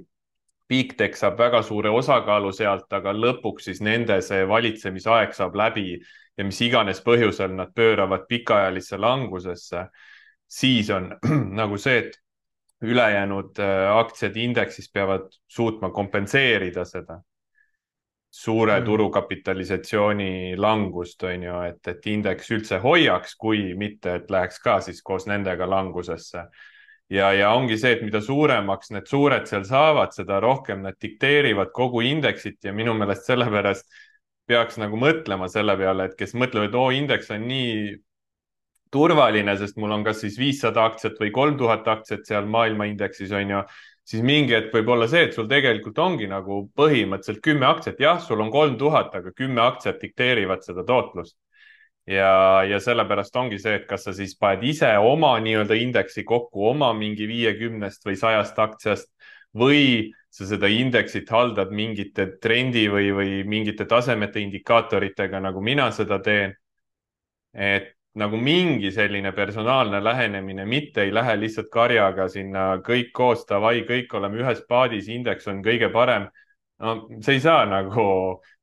Big 0.69 0.95
Tech 0.97 1.19
saab 1.21 1.37
väga 1.39 1.61
suure 1.63 1.91
osakaalu 1.93 2.53
sealt, 2.57 2.87
aga 2.97 3.13
lõpuks 3.13 3.69
siis 3.69 3.83
nende 3.85 4.17
see 4.25 4.47
valitsemisaeg 4.49 5.35
saab 5.37 5.59
läbi 5.61 5.99
ja 6.39 6.47
mis 6.47 6.61
iganes 6.65 7.03
põhjusel 7.05 7.53
nad 7.53 7.75
pööravad 7.77 8.25
pikaajalisse 8.29 8.97
langusesse, 8.99 9.85
siis 10.49 10.91
on 10.91 11.13
nagu 11.61 11.79
see, 11.79 12.01
et 12.07 12.17
ülejäänud 12.85 13.61
äh, 13.61 13.91
aktsiad 13.99 14.37
indeksis 14.41 14.91
peavad 14.93 15.29
suutma 15.49 15.93
kompenseerida 15.93 16.85
seda 16.89 17.21
suure 18.35 18.81
mm. 18.81 18.85
turukapitalisatsiooni 18.85 20.57
langust, 20.59 21.23
on 21.23 21.43
ju, 21.47 21.59
et, 21.69 21.81
et 21.93 22.07
indeks 22.11 22.51
üldse 22.57 22.81
hoiaks, 22.83 23.37
kui 23.39 23.73
mitte, 23.79 24.19
et 24.19 24.31
läheks 24.31 24.59
ka 24.65 24.81
siis 24.83 25.03
koos 25.07 25.29
nendega 25.31 25.69
langusesse 25.71 26.49
ja, 27.13 27.31
ja 27.37 27.53
ongi 27.55 27.77
see, 27.79 27.95
et 27.95 28.03
mida 28.05 28.21
suuremaks 28.25 28.91
need 28.95 29.07
suured 29.11 29.47
seal 29.51 29.67
saavad, 29.69 30.15
seda 30.17 30.41
rohkem 30.43 30.83
nad 30.85 30.99
dikteerivad 31.01 31.71
kogu 31.77 32.03
indeksit 32.07 32.65
ja 32.65 32.75
minu 32.75 32.97
meelest 32.99 33.29
sellepärast 33.31 34.03
peaks 34.49 34.81
nagu 34.81 34.99
mõtlema 35.01 35.49
selle 35.49 35.77
peale, 35.81 36.11
et 36.11 36.19
kes 36.19 36.35
mõtlevad, 36.37 36.69
et 36.73 36.79
oo, 36.79 36.91
indeks 36.93 37.31
on 37.33 37.47
nii 37.49 37.95
turvaline, 38.95 39.57
sest 39.59 39.79
mul 39.81 39.95
on 39.97 40.05
kas 40.07 40.21
siis 40.23 40.37
viissada 40.39 40.85
aktsiat 40.87 41.19
või 41.21 41.33
kolm 41.35 41.57
tuhat 41.59 41.89
aktsiat 41.91 42.27
seal 42.29 42.47
maailmaindeksis 42.51 43.33
on 43.35 43.57
ju, 43.57 43.63
siis 44.05 44.23
mingi 44.25 44.55
hetk 44.57 44.75
võib 44.75 44.91
olla 44.95 45.09
see, 45.09 45.25
et 45.29 45.37
sul 45.37 45.49
tegelikult 45.49 45.99
ongi 45.99 46.29
nagu 46.31 46.65
põhimõtteliselt 46.77 47.43
kümme 47.45 47.67
aktsiat, 47.71 48.01
jah, 48.01 48.21
sul 48.21 48.43
on 48.45 48.53
kolm 48.53 48.77
tuhat, 48.81 49.15
aga 49.17 49.33
kümme 49.33 49.63
aktsiat 49.65 50.03
dikteerivad 50.03 50.65
seda 50.67 50.85
tootlust 50.87 51.37
ja, 52.07 52.65
ja 52.69 52.81
sellepärast 52.81 53.37
ongi 53.37 53.59
see, 53.61 53.79
et 53.81 53.87
kas 53.89 54.05
sa 54.07 54.15
siis 54.17 54.37
paned 54.41 54.65
ise 54.69 54.91
oma 55.01 55.35
nii-öelda 55.45 55.79
indeksi 55.81 56.25
kokku 56.29 56.69
oma 56.71 56.93
mingi 56.97 57.29
viiekümnest 57.29 58.05
või 58.07 58.19
sajast 58.21 58.61
aktsiast 58.61 59.09
või 59.57 60.13
sa 60.35 60.49
seda 60.51 60.69
indeksit 60.69 61.31
haldad 61.31 61.71
mingite 61.73 62.27
trendi 62.43 62.89
või, 62.91 63.13
või 63.15 63.35
mingite 63.47 63.87
tasemete 63.87 64.43
indikaatoritega, 64.43 65.41
nagu 65.41 65.63
mina 65.63 65.91
seda 65.95 66.19
teen. 66.23 66.57
et 67.55 67.94
nagu 68.15 68.39
mingi 68.39 68.93
selline 68.95 69.33
personaalne 69.35 69.99
lähenemine, 70.05 70.65
mitte 70.65 71.03
ei 71.03 71.15
lähe 71.15 71.35
lihtsalt 71.41 71.71
karjaga 71.73 72.29
sinna 72.31 72.77
kõik 72.85 73.11
koos, 73.13 73.43
davai, 73.49 73.83
kõik 73.89 74.13
oleme 74.15 74.39
ühes 74.45 74.63
paadis, 74.69 75.09
indeks 75.11 75.49
on 75.51 75.63
kõige 75.65 75.91
parem 75.93 76.29
no 76.79 76.95
see 77.23 77.39
ei 77.39 77.41
saa 77.41 77.65
nagu, 77.69 78.05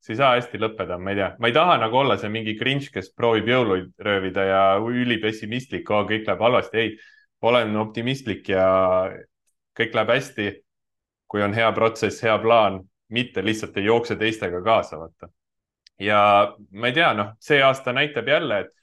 see 0.02 0.16
ei 0.16 0.20
saa 0.20 0.36
hästi 0.36 0.60
lõppeda, 0.62 0.98
ma 1.00 1.14
ei 1.14 1.20
tea, 1.20 1.30
ma 1.40 1.50
ei 1.50 1.56
taha 1.56 1.78
nagu 1.82 2.00
olla 2.02 2.18
see 2.20 2.32
mingi 2.34 2.56
cringe, 2.60 2.92
kes 2.94 3.12
proovib 3.18 3.50
jõuluid 3.52 3.92
röövida 4.04 4.46
ja 4.48 4.64
ülipessimistlik 4.84 5.90
oh,, 5.92 6.06
kõik 6.10 6.28
läheb 6.28 6.44
halvasti. 6.48 6.82
ei, 6.84 6.96
olen 7.42 7.76
optimistlik 7.82 8.50
ja 8.52 8.66
kõik 9.78 9.96
läheb 9.98 10.14
hästi. 10.16 10.52
kui 11.32 11.40
on 11.44 11.54
hea 11.56 11.70
protsess, 11.72 12.20
hea 12.24 12.34
plaan, 12.44 12.82
mitte 13.08 13.40
lihtsalt 13.40 13.78
ei 13.80 13.86
jookse 13.86 14.18
teistega 14.20 14.60
kaasa, 14.62 14.98
vaata. 15.00 15.30
ja 16.00 16.20
ma 16.72 16.88
ei 16.88 16.94
tea, 16.94 17.14
noh, 17.14 17.34
see 17.40 17.62
aasta 17.64 17.94
näitab 17.94 18.28
jälle, 18.28 18.60
et 18.60 18.74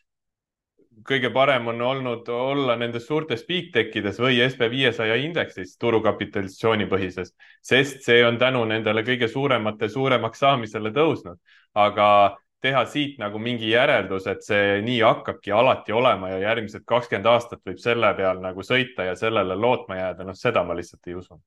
kõige 1.07 1.31
parem 1.35 1.67
on 1.73 1.81
olnud 1.83 2.29
olla 2.33 2.77
nendes 2.77 3.07
suurtes 3.07 3.45
big 3.47 3.71
tech 3.75 3.95
ides 3.97 4.19
või 4.21 4.41
SB 4.45 4.71
viiesaja 4.73 5.17
indeksis 5.23 5.77
turukapitalisatsioonipõhises, 5.83 7.35
sest 7.63 8.03
see 8.07 8.25
on 8.27 8.39
tänu 8.39 8.65
nendele 8.69 9.05
kõige 9.07 9.29
suuremate 9.29 9.89
suuremaks 9.89 10.45
saamisele 10.45 10.93
tõusnud. 10.97 11.39
aga 11.75 12.37
teha 12.61 12.85
siit 12.91 13.19
nagu 13.19 13.39
mingi 13.39 13.71
järeldus, 13.71 14.27
et 14.27 14.43
see 14.43 14.81
nii 14.83 14.99
hakkabki 15.05 15.53
alati 15.55 15.93
olema 15.95 16.33
ja 16.33 16.39
järgmised 16.49 16.83
kakskümmend 16.87 17.27
aastat 17.31 17.61
võib 17.67 17.79
selle 17.79 18.11
peal 18.19 18.41
nagu 18.43 18.65
sõita 18.67 19.07
ja 19.07 19.15
sellele 19.17 19.55
lootma 19.55 19.97
jääda, 20.01 20.27
noh, 20.27 20.35
seda 20.35 20.65
ma 20.65 20.75
lihtsalt 20.75 21.07
ei 21.07 21.15
usu. 21.15 21.39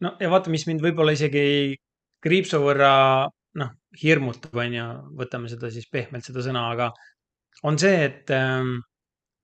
no 0.00 0.16
ja 0.20 0.30
vaata, 0.30 0.50
mis 0.50 0.66
mind 0.66 0.82
võib-olla 0.82 1.14
isegi 1.14 1.76
kriipsu 2.22 2.60
võrra 2.64 3.28
noh, 3.56 3.70
hirmutab, 4.02 4.56
on 4.58 4.74
ju, 4.74 4.88
võtame 5.22 5.48
seda 5.52 5.70
siis 5.70 5.86
pehmelt, 5.90 6.26
seda 6.26 6.42
sõna, 6.44 6.66
aga 6.74 6.90
on 7.64 7.78
see, 7.80 7.94
et 8.08 8.30
ähm, 8.34 8.78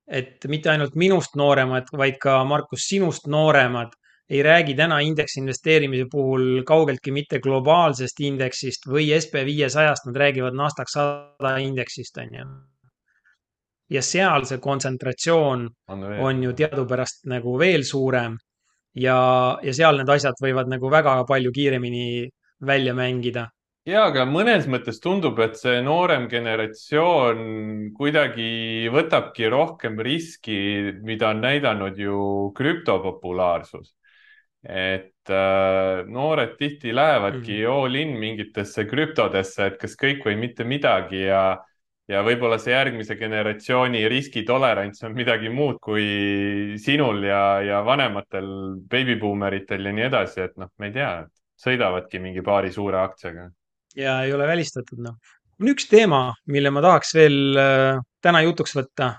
et 0.08 0.44
mitte 0.48 0.70
ainult 0.70 0.94
minust 0.98 1.36
nooremad, 1.38 1.90
vaid 1.96 2.18
ka 2.20 2.42
Markus, 2.44 2.88
sinust 2.88 3.28
nooremad 3.30 3.92
ei 4.32 4.42
räägi 4.42 4.74
täna 4.74 4.98
indeksi 5.04 5.40
investeerimise 5.40 6.06
puhul 6.10 6.62
kaugeltki 6.66 7.12
mitte 7.12 7.40
globaalsest 7.40 8.20
indeksist 8.20 8.86
või 8.88 9.10
SB 9.18 9.44
viiesajast, 9.44 10.06
nad 10.08 10.16
räägivad 10.16 10.56
Nasdaq 10.56 10.88
sada 10.88 11.56
indeksist, 11.60 12.18
on 12.18 12.38
ju. 12.38 12.46
ja 13.92 14.02
seal 14.02 14.46
see 14.48 14.58
kontsentratsioon 14.58 15.66
on, 15.88 16.04
on 16.28 16.42
ju 16.42 16.52
teadupärast 16.56 17.26
nagu 17.28 17.58
veel 17.58 17.84
suurem 17.84 18.38
ja, 18.94 19.18
ja 19.62 19.74
seal 19.74 20.00
need 20.00 20.08
asjad 20.08 20.38
võivad 20.40 20.70
nagu 20.72 20.90
väga 20.90 21.18
palju 21.28 21.52
kiiremini 21.52 22.30
välja 22.66 22.94
mängida 22.94 23.48
ja, 23.88 24.04
aga 24.08 24.24
mõnes 24.28 24.66
mõttes 24.70 25.00
tundub, 25.02 25.38
et 25.42 25.56
see 25.58 25.80
noorem 25.84 26.28
generatsioon 26.30 27.40
kuidagi 27.96 28.88
võtabki 28.94 29.48
rohkem 29.52 29.98
riski, 30.00 30.92
mida 31.02 31.32
on 31.32 31.42
näidanud 31.42 31.98
ju 31.98 32.52
krüptopopulaarsus. 32.58 33.94
et 34.62 35.30
äh, 35.30 36.04
noored 36.06 36.56
tihti 36.58 36.92
lähevadki 36.94 37.62
Mhm. 37.62 37.70
all 37.72 37.94
in 37.96 38.16
mingitesse 38.18 38.84
krüptodesse, 38.86 39.66
et 39.66 39.78
kas 39.80 39.96
kõik 39.96 40.22
või 40.24 40.36
mitte 40.38 40.64
midagi 40.64 41.24
ja 41.26 41.58
ja 42.08 42.22
võib-olla 42.22 42.58
see 42.58 42.72
järgmise 42.72 43.16
generatsiooni 43.16 44.08
riskitolerants 44.08 45.02
on 45.04 45.14
midagi 45.14 45.48
muud 45.48 45.78
kui 45.80 46.76
sinul 46.78 47.22
ja, 47.24 47.60
ja 47.62 47.80
vanematel 47.86 48.48
beebibuumeritel 48.90 49.86
ja 49.86 49.92
nii 49.92 50.04
edasi, 50.08 50.40
et 50.42 50.56
noh, 50.56 50.68
ma 50.78 50.86
ei 50.86 50.92
tea, 50.92 51.26
sõidavadki 51.56 52.20
mingi 52.20 52.42
paari 52.42 52.72
suure 52.72 52.98
aktsiaga. 52.98 53.50
Ja 53.96 54.22
ei 54.26 54.32
ole 54.32 54.46
välistatud, 54.48 55.00
noh. 55.02 55.18
on 55.60 55.72
üks 55.72 55.88
teema, 55.90 56.30
mille 56.46 56.72
ma 56.74 56.82
tahaks 56.84 57.14
veel 57.14 57.58
äh, 57.58 58.00
täna 58.22 58.42
jutuks 58.46 58.74
võtta. 58.76 59.12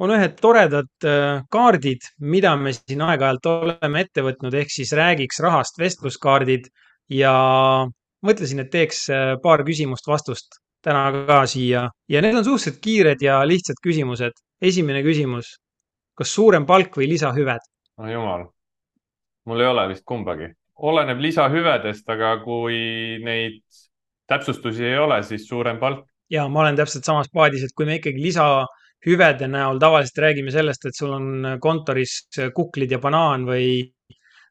on 0.00 0.14
ühed 0.16 0.38
toredad 0.40 1.08
äh, 1.08 1.42
kaardid, 1.50 2.06
mida 2.20 2.54
me 2.56 2.72
siin 2.72 3.02
aeg-ajalt 3.04 3.50
oleme 3.52 4.04
ette 4.06 4.24
võtnud, 4.24 4.54
ehk 4.54 4.72
siis 4.72 4.92
räägiks 4.96 5.40
rahast 5.44 5.78
vestluskaardid 5.78 6.70
ja 7.12 7.34
mõtlesin, 8.26 8.64
et 8.64 8.70
teeks 8.72 9.08
äh, 9.12 9.34
paar 9.42 9.64
küsimust-vastust 9.66 10.60
täna 10.84 11.10
ka 11.26 11.42
siia 11.48 11.88
ja 12.08 12.22
need 12.24 12.36
on 12.38 12.44
suhteliselt 12.44 12.80
kiired 12.84 13.22
ja 13.22 13.40
lihtsad 13.46 13.80
küsimused. 13.84 14.32
esimene 14.60 15.00
küsimus, 15.02 15.56
kas 16.16 16.32
suurem 16.34 16.66
palk 16.66 16.96
või 16.96 17.08
lisahüved? 17.08 17.60
no 17.98 18.10
jumal, 18.10 18.46
mul 19.48 19.60
ei 19.60 19.66
ole 19.66 19.88
vist 19.92 20.04
kumbagi. 20.04 20.50
Oleneb 20.80 21.20
lisahüvedest, 21.20 22.08
aga 22.08 22.36
kui 22.44 23.18
neid 23.24 23.60
täpsustusi 24.30 24.86
ei 24.86 24.98
ole, 24.98 25.22
siis 25.26 25.46
suurem 25.48 25.78
palk. 25.80 26.06
ja 26.30 26.46
ma 26.48 26.60
olen 26.62 26.76
täpselt 26.78 27.04
samas 27.04 27.30
paadis, 27.34 27.64
et 27.66 27.74
kui 27.76 27.86
me 27.88 27.98
ikkagi 27.98 28.22
lisahüvede 28.22 29.48
näol 29.50 29.80
tavaliselt 29.82 30.20
räägime 30.24 30.52
sellest, 30.54 30.86
et 30.86 30.96
sul 30.96 31.14
on 31.16 31.56
kontoris 31.60 32.20
kuklid 32.54 32.92
ja 32.94 33.00
banaan 33.02 33.48
või 33.48 33.66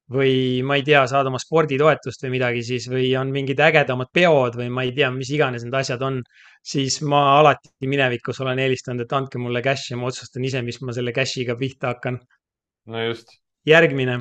või 0.10 0.62
ma 0.66 0.80
ei 0.80 0.84
tea, 0.86 1.04
saad 1.08 1.28
oma 1.30 1.38
sporditoetust 1.42 2.24
või 2.26 2.34
midagi 2.40 2.64
siis 2.66 2.88
või 2.90 3.12
on 3.20 3.30
mingid 3.34 3.60
ägedamad 3.62 4.10
peod 4.14 4.58
või 4.58 4.70
ma 4.74 4.86
ei 4.88 4.94
tea, 4.96 5.12
mis 5.14 5.30
iganes 5.36 5.66
need 5.66 5.78
asjad 5.78 6.02
on, 6.06 6.18
siis 6.66 7.00
ma 7.06 7.22
alati 7.38 7.90
minevikus 7.90 8.42
olen 8.42 8.60
eelistanud, 8.64 9.06
et 9.06 9.14
andke 9.14 9.42
mulle 9.42 9.62
cash 9.66 9.92
ja 9.92 10.00
ma 10.02 10.10
otsustan 10.10 10.46
ise, 10.50 10.64
mis 10.66 10.82
ma 10.82 10.96
selle 10.98 11.14
cash'iga 11.14 11.56
pihta 11.60 11.94
hakkan. 11.94 12.18
no 12.90 13.06
just. 13.06 13.38
järgmine, 13.70 14.18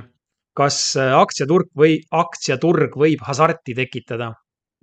kas 0.58 0.78
äh, 0.98 1.14
aktsiaturg 1.14 1.70
või 1.78 2.00
aktsiaturg 2.10 2.98
võib 2.98 3.22
hasarti 3.26 3.76
tekitada? 3.78 4.32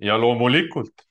ja 0.00 0.16
loomulikult. 0.20 1.06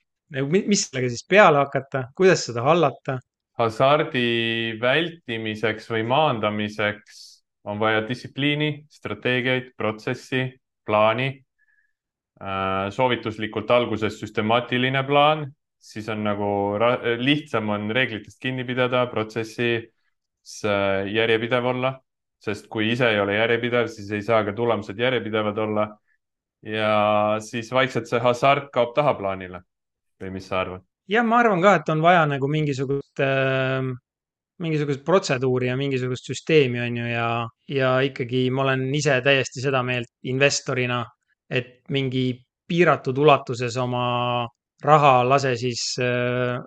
mis 0.46 0.84
sellega 0.88 1.10
siis 1.10 1.26
peale 1.30 1.62
hakata, 1.64 2.08
kuidas 2.18 2.46
seda 2.50 2.66
hallata? 2.66 3.20
hasardi 3.60 4.76
vältimiseks 4.82 5.90
või 5.90 6.04
maandamiseks 6.10 7.24
on 7.66 7.80
vaja 7.82 8.04
distsipliini, 8.06 8.86
strateegiaid, 8.92 9.72
protsessi, 9.78 10.44
plaani. 10.86 11.32
Äh, 12.36 12.90
soovituslikult 12.92 13.72
alguses 13.72 14.20
süstemaatiline 14.20 15.02
plaan, 15.08 15.46
siis 15.80 16.10
on 16.12 16.26
nagu 16.26 16.50
lihtsam 17.22 17.70
on 17.72 17.88
reeglitest 17.96 18.42
kinni 18.44 18.66
pidada, 18.68 19.06
protsessis 19.08 20.60
järjepidev 21.10 21.66
olla, 21.72 21.96
sest 22.46 22.70
kui 22.72 22.92
ise 22.94 23.10
ei 23.10 23.20
ole 23.20 23.38
järjepidev, 23.40 23.90
siis 23.92 24.12
ei 24.14 24.24
saa 24.26 24.44
ka 24.46 24.54
tulemused 24.54 25.00
järjepidevad 25.00 25.58
olla. 25.68 25.88
ja 26.66 27.38
siis 27.46 27.68
vaikselt 27.74 28.08
see 28.10 28.20
hasart 28.20 28.72
kaob 28.74 28.96
tahaplaanile 28.96 29.60
või 30.22 30.32
mis 30.38 30.48
sa 30.50 30.64
arvad? 30.64 30.82
jah, 31.10 31.26
ma 31.26 31.44
arvan 31.44 31.62
ka, 31.62 31.76
et 31.82 31.94
on 31.94 32.02
vaja 32.02 32.26
nagu 32.30 32.50
mingisugust 32.50 33.22
äh 33.22 33.94
mingisugust 34.64 35.04
protseduuri 35.06 35.68
ja 35.68 35.78
mingisugust 35.78 36.30
süsteemi, 36.30 36.80
on 36.80 36.98
ju, 36.98 37.08
ja, 37.12 37.28
ja 37.68 37.92
ikkagi 38.08 38.48
ma 38.56 38.64
olen 38.64 38.88
ise 38.96 39.18
täiesti 39.24 39.64
seda 39.64 39.82
meelt 39.84 40.12
investorina, 40.32 41.02
et 41.50 41.84
mingi 41.92 42.30
piiratud 42.68 43.18
ulatuses 43.22 43.76
oma 43.78 44.06
raha 44.86 45.14
lase 45.28 45.56
siis 45.60 45.84
äh, 46.02 46.58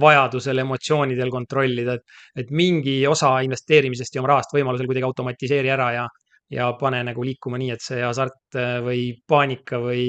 vajadusel 0.00 0.62
emotsioonidel 0.64 1.30
kontrollida, 1.32 1.96
et, 1.96 2.18
et 2.44 2.50
mingi 2.50 3.00
osa 3.08 3.36
investeerimisest 3.46 4.14
ja 4.14 4.22
oma 4.22 4.34
rahast 4.34 4.54
võimalusel 4.56 4.88
kuidagi 4.90 5.08
automatiseeri 5.08 5.72
ära 5.72 5.90
ja, 5.96 6.06
ja 6.52 6.70
pane 6.80 7.02
nagu 7.06 7.24
liikuma 7.24 7.60
nii, 7.60 7.72
et 7.74 7.84
see 7.84 8.00
hasart 8.04 8.60
äh, 8.60 8.78
või 8.84 9.10
paanika 9.28 9.80
või 9.82 10.06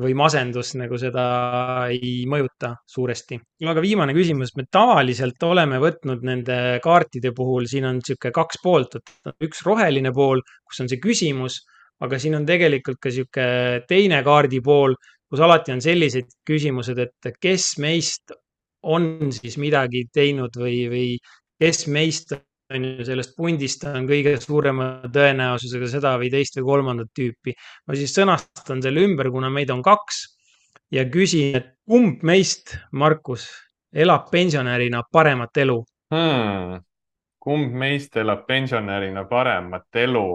või 0.00 0.14
masendus 0.16 0.72
nagu 0.78 0.98
seda 1.00 1.24
ei 1.92 2.24
mõjuta 2.30 2.72
suuresti. 2.88 3.38
aga 3.68 3.82
viimane 3.84 4.14
küsimus, 4.16 4.54
me 4.56 4.64
tavaliselt 4.70 5.42
oleme 5.44 5.80
võtnud 5.82 6.24
nende 6.24 6.56
kaartide 6.82 7.32
puhul, 7.36 7.66
siin 7.70 7.84
on 7.88 7.98
niisugune 8.00 8.32
kaks 8.32 8.62
poolt, 8.62 8.96
et 8.96 9.44
üks 9.46 9.64
roheline 9.66 10.12
pool, 10.16 10.40
kus 10.64 10.80
on 10.80 10.88
see 10.88 11.00
küsimus, 11.02 11.60
aga 12.00 12.18
siin 12.18 12.38
on 12.38 12.46
tegelikult 12.48 13.00
ka 13.00 13.12
niisugune 13.12 13.82
teine 13.88 14.22
kaardi 14.26 14.62
pool, 14.64 14.96
kus 15.30 15.42
alati 15.44 15.74
on 15.76 15.82
sellised 15.84 16.32
küsimused, 16.48 16.98
et 16.98 17.36
kes 17.40 17.74
meist 17.82 18.32
on 18.82 19.32
siis 19.34 19.58
midagi 19.60 20.06
teinud 20.12 20.56
või, 20.56 20.76
või 20.90 21.06
kes 21.60 21.86
meist 21.92 22.32
on 22.70 22.84
ju, 22.86 23.04
sellest 23.04 23.34
pundist 23.36 23.84
on 23.90 24.06
kõige 24.08 24.36
suurema 24.40 24.90
tõenäosusega 25.12 25.88
seda 25.90 26.14
või 26.20 26.30
teist 26.32 26.56
või 26.58 26.68
kolmandat 26.68 27.10
tüüpi. 27.16 27.54
ma 27.86 27.96
siis 27.98 28.14
sõnastan 28.14 28.82
selle 28.82 29.02
ümber, 29.06 29.30
kuna 29.30 29.50
meid 29.50 29.70
on 29.74 29.82
kaks 29.82 30.22
ja 30.94 31.04
küsin, 31.10 31.56
et 31.56 31.74
kumb 31.88 32.22
meist, 32.22 32.76
Markus, 32.92 33.48
elab 33.92 34.30
pensionärina 34.30 35.02
paremat 35.12 35.56
elu 35.64 35.80
hmm.? 36.14 36.80
kumb 37.40 37.74
meist 37.74 38.16
elab 38.20 38.46
pensionärina 38.46 39.24
paremat 39.28 39.96
elu? 39.96 40.26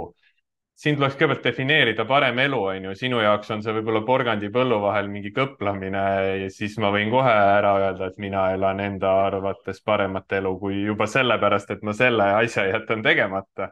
Siin 0.75 0.97
tuleks 0.97 1.15
kõigepealt 1.15 1.45
defineerida 1.45 2.05
parem 2.07 2.39
elu, 2.43 2.59
on 2.71 2.87
ju, 2.89 2.95
sinu 2.99 3.21
jaoks 3.23 3.51
on 3.55 3.63
see 3.63 3.73
võib-olla 3.77 4.01
porgandipõllu 4.07 4.81
vahel 4.83 5.07
mingi 5.11 5.31
kõplamine 5.35 6.03
ja 6.41 6.49
siis 6.51 6.75
ma 6.83 6.91
võin 6.93 7.11
kohe 7.13 7.31
ära 7.31 7.71
öelda, 7.79 8.09
et 8.11 8.19
mina 8.21 8.49
elan 8.55 8.81
enda 8.83 9.13
arvates 9.29 9.79
paremat 9.85 10.35
elu 10.39 10.51
kui 10.59 10.81
juba 10.83 11.07
sellepärast, 11.07 11.71
et 11.71 11.85
ma 11.87 11.95
selle 11.95 12.27
asja 12.41 12.67
jätan 12.73 13.03
tegemata. 13.05 13.71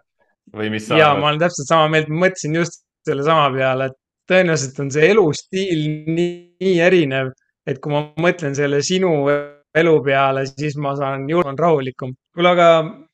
või 0.54 0.70
mis 0.70 0.88
sa 0.88 0.98
ja 0.98 1.12
arvad? 1.12 1.22
ma 1.22 1.28
olen 1.30 1.44
täpselt 1.44 1.68
sama 1.68 1.92
meelt, 1.92 2.10
mõtlesin 2.10 2.56
just 2.56 2.84
sellesama 3.08 3.52
peale, 3.52 3.92
et 3.92 4.00
tõenäoliselt 4.32 4.80
on 4.80 4.92
see 4.92 5.10
elustiil 5.12 5.84
nii, 6.08 6.34
nii 6.64 6.80
erinev, 6.88 7.34
et 7.68 7.80
kui 7.84 7.92
ma 7.92 8.06
mõtlen 8.20 8.56
selle 8.56 8.80
sinu 8.84 9.12
elu 9.76 9.94
peale, 10.06 10.46
siis 10.48 10.76
ma 10.80 10.96
saan, 10.96 11.28
olen 11.28 11.60
rahulikum. 11.60 12.16
kuule, 12.36 12.56
aga 12.56 12.68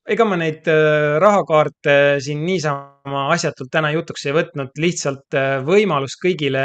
ega 0.10 0.26
ma 0.26 0.38
neid 0.42 0.66
äh, 0.70 1.18
rahakaarte 1.22 1.96
siin 2.24 2.42
niisama 2.46 3.28
asjatult 3.34 3.70
täna 3.74 3.92
jutuks 3.94 4.26
ei 4.26 4.34
võtnud, 4.34 4.72
lihtsalt 4.82 5.38
äh, 5.38 5.60
võimalus 5.66 6.18
kõigile, 6.22 6.64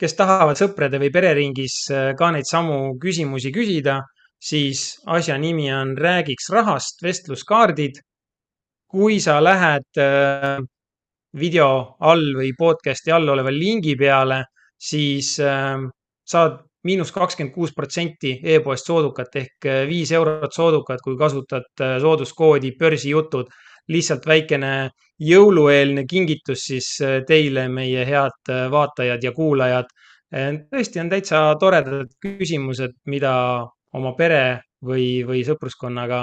kes 0.00 0.16
tahavad 0.16 0.56
sõprade 0.56 1.00
või 1.02 1.10
pereringis 1.12 1.76
äh, 1.92 2.12
ka 2.18 2.30
neid 2.32 2.48
samu 2.48 2.94
küsimusi 3.02 3.52
küsida, 3.52 4.00
siis 4.40 4.94
asja 5.04 5.36
nimi 5.40 5.68
on 5.74 5.96
Räägiks 5.98 6.48
rahast, 6.54 7.02
vestluskaardid. 7.04 8.00
kui 8.88 9.18
sa 9.20 9.34
lähed 9.44 9.98
video 11.36 11.96
all 12.00 12.22
või 12.38 12.54
podcast'i 12.56 13.12
all 13.12 13.28
oleva 13.28 13.50
lingi 13.52 13.92
peale, 14.00 14.38
siis 14.80 15.34
saad 15.36 16.54
miinus 16.88 17.12
kakskümmend 17.12 17.54
kuus 17.54 17.74
protsenti 17.76 18.34
e-poest 18.54 18.88
soodukat 18.88 19.36
ehk 19.42 19.68
äh, 19.68 19.80
viis 19.88 20.12
eurot 20.16 20.54
soodukat, 20.54 21.02
kui 21.04 21.16
kasutad 21.20 21.84
äh, 21.84 21.96
sooduskoodi 22.02 22.76
börsijutud. 22.78 23.50
lihtsalt 23.88 24.26
väikene 24.28 24.90
jõulueelne 25.24 26.02
kingitus 26.04 26.66
siis 26.68 26.88
äh, 27.00 27.22
teile, 27.26 27.68
meie 27.72 28.04
head 28.04 28.52
vaatajad 28.70 29.24
ja 29.24 29.32
kuulajad. 29.32 29.88
tõesti 30.70 31.00
on 31.00 31.08
täitsa 31.08 31.38
toredad 31.60 32.10
küsimused, 32.20 32.98
mida 33.06 33.32
oma 33.96 34.12
pere 34.12 34.60
või, 34.84 35.24
või 35.24 35.40
sõpruskonnaga 35.44 36.20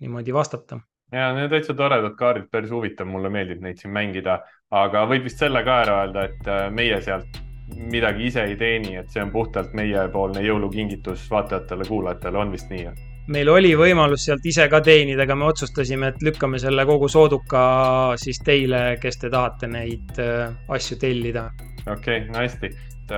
niimoodi 0.00 0.32
vastata 0.32 0.80
ja 1.12 1.28
need 1.36 1.52
täitsa 1.52 1.76
toredad 1.76 2.16
kaardid, 2.16 2.48
päris 2.50 2.72
huvitav, 2.72 3.06
mulle 3.06 3.28
meeldib 3.30 3.60
neid 3.60 3.76
siin 3.78 3.92
mängida, 3.92 4.40
aga 4.70 5.04
võib 5.06 5.28
vist 5.28 5.44
selle 5.44 5.60
ka 5.64 5.82
ära 5.84 6.04
öelda, 6.06 6.24
et 6.24 6.72
meie 6.72 7.02
sealt 7.04 7.44
midagi 7.74 8.28
ise 8.28 8.44
ei 8.44 8.56
teeni, 8.60 8.96
et 9.00 9.10
see 9.10 9.22
on 9.22 9.32
puhtalt 9.32 9.74
meiepoolne 9.76 10.44
jõulukingitus 10.44 11.26
vaatajatele-kuulajatele, 11.32 12.38
on 12.38 12.54
vist 12.54 12.72
nii? 12.72 12.92
meil 13.32 13.48
oli 13.48 13.70
võimalus 13.78 14.26
sealt 14.26 14.44
ise 14.46 14.66
ka 14.68 14.82
teenida, 14.84 15.24
aga 15.24 15.36
me 15.38 15.46
otsustasime, 15.48 16.12
et 16.12 16.24
lükkame 16.26 16.58
selle 16.60 16.84
kogu 16.88 17.08
sooduka 17.08 17.62
siis 18.20 18.40
teile, 18.44 18.98
kes 19.00 19.22
te 19.22 19.30
tahate 19.32 19.70
neid 19.70 20.18
äh, 20.20 20.50
asju 20.68 20.98
tellida. 21.00 21.48
okei 21.86 21.94
okay,, 21.94 22.26
no 22.28 22.42
hästi. 22.42 22.70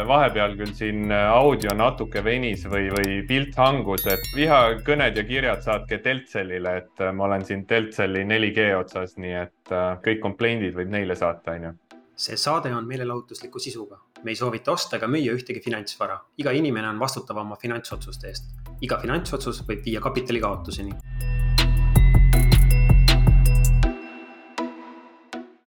vahepeal 0.07 0.55
küll 0.59 0.75
siin 0.79 1.11
äh, 1.11 1.27
audio 1.31 1.75
natuke 1.75 2.23
venis 2.25 2.64
või, 2.71 2.87
või 2.95 3.18
pilt 3.27 3.59
hangus, 3.59 4.07
et 4.07 4.31
vihakõned 4.37 5.18
ja 5.18 5.25
kirjad 5.27 5.66
saatke 5.66 5.99
Teltselile, 5.99 6.77
et 6.85 7.03
äh, 7.03 7.11
ma 7.12 7.27
olen 7.27 7.45
siin 7.45 7.66
Teltseli 7.66 8.23
4G 8.31 8.71
otsas, 8.79 9.16
nii 9.18 9.35
et 9.43 9.75
kõik 10.07 10.23
komplendid 10.23 10.79
võib 10.79 10.95
neile 10.95 11.18
saata, 11.18 11.59
onju 11.59 11.75
see 12.17 12.37
saade 12.41 12.73
on 12.75 12.87
meelelahutusliku 12.89 13.59
sisuga. 13.59 14.01
me 14.25 14.31
ei 14.31 14.37
soovita 14.37 14.73
osta 14.73 14.97
ega 14.97 15.07
müüa 15.07 15.35
ühtegi 15.37 15.61
finantsvara. 15.64 16.19
iga 16.39 16.51
inimene 16.51 16.89
on 16.89 17.01
vastutav 17.01 17.37
oma 17.45 17.57
finantsotsuste 17.57 18.29
eest. 18.29 18.51
iga 18.81 19.01
finantsotsus 19.01 19.62
võib 19.69 19.85
viia 19.85 20.01
kapitali 20.01 20.41
kaotuseni 20.41 20.97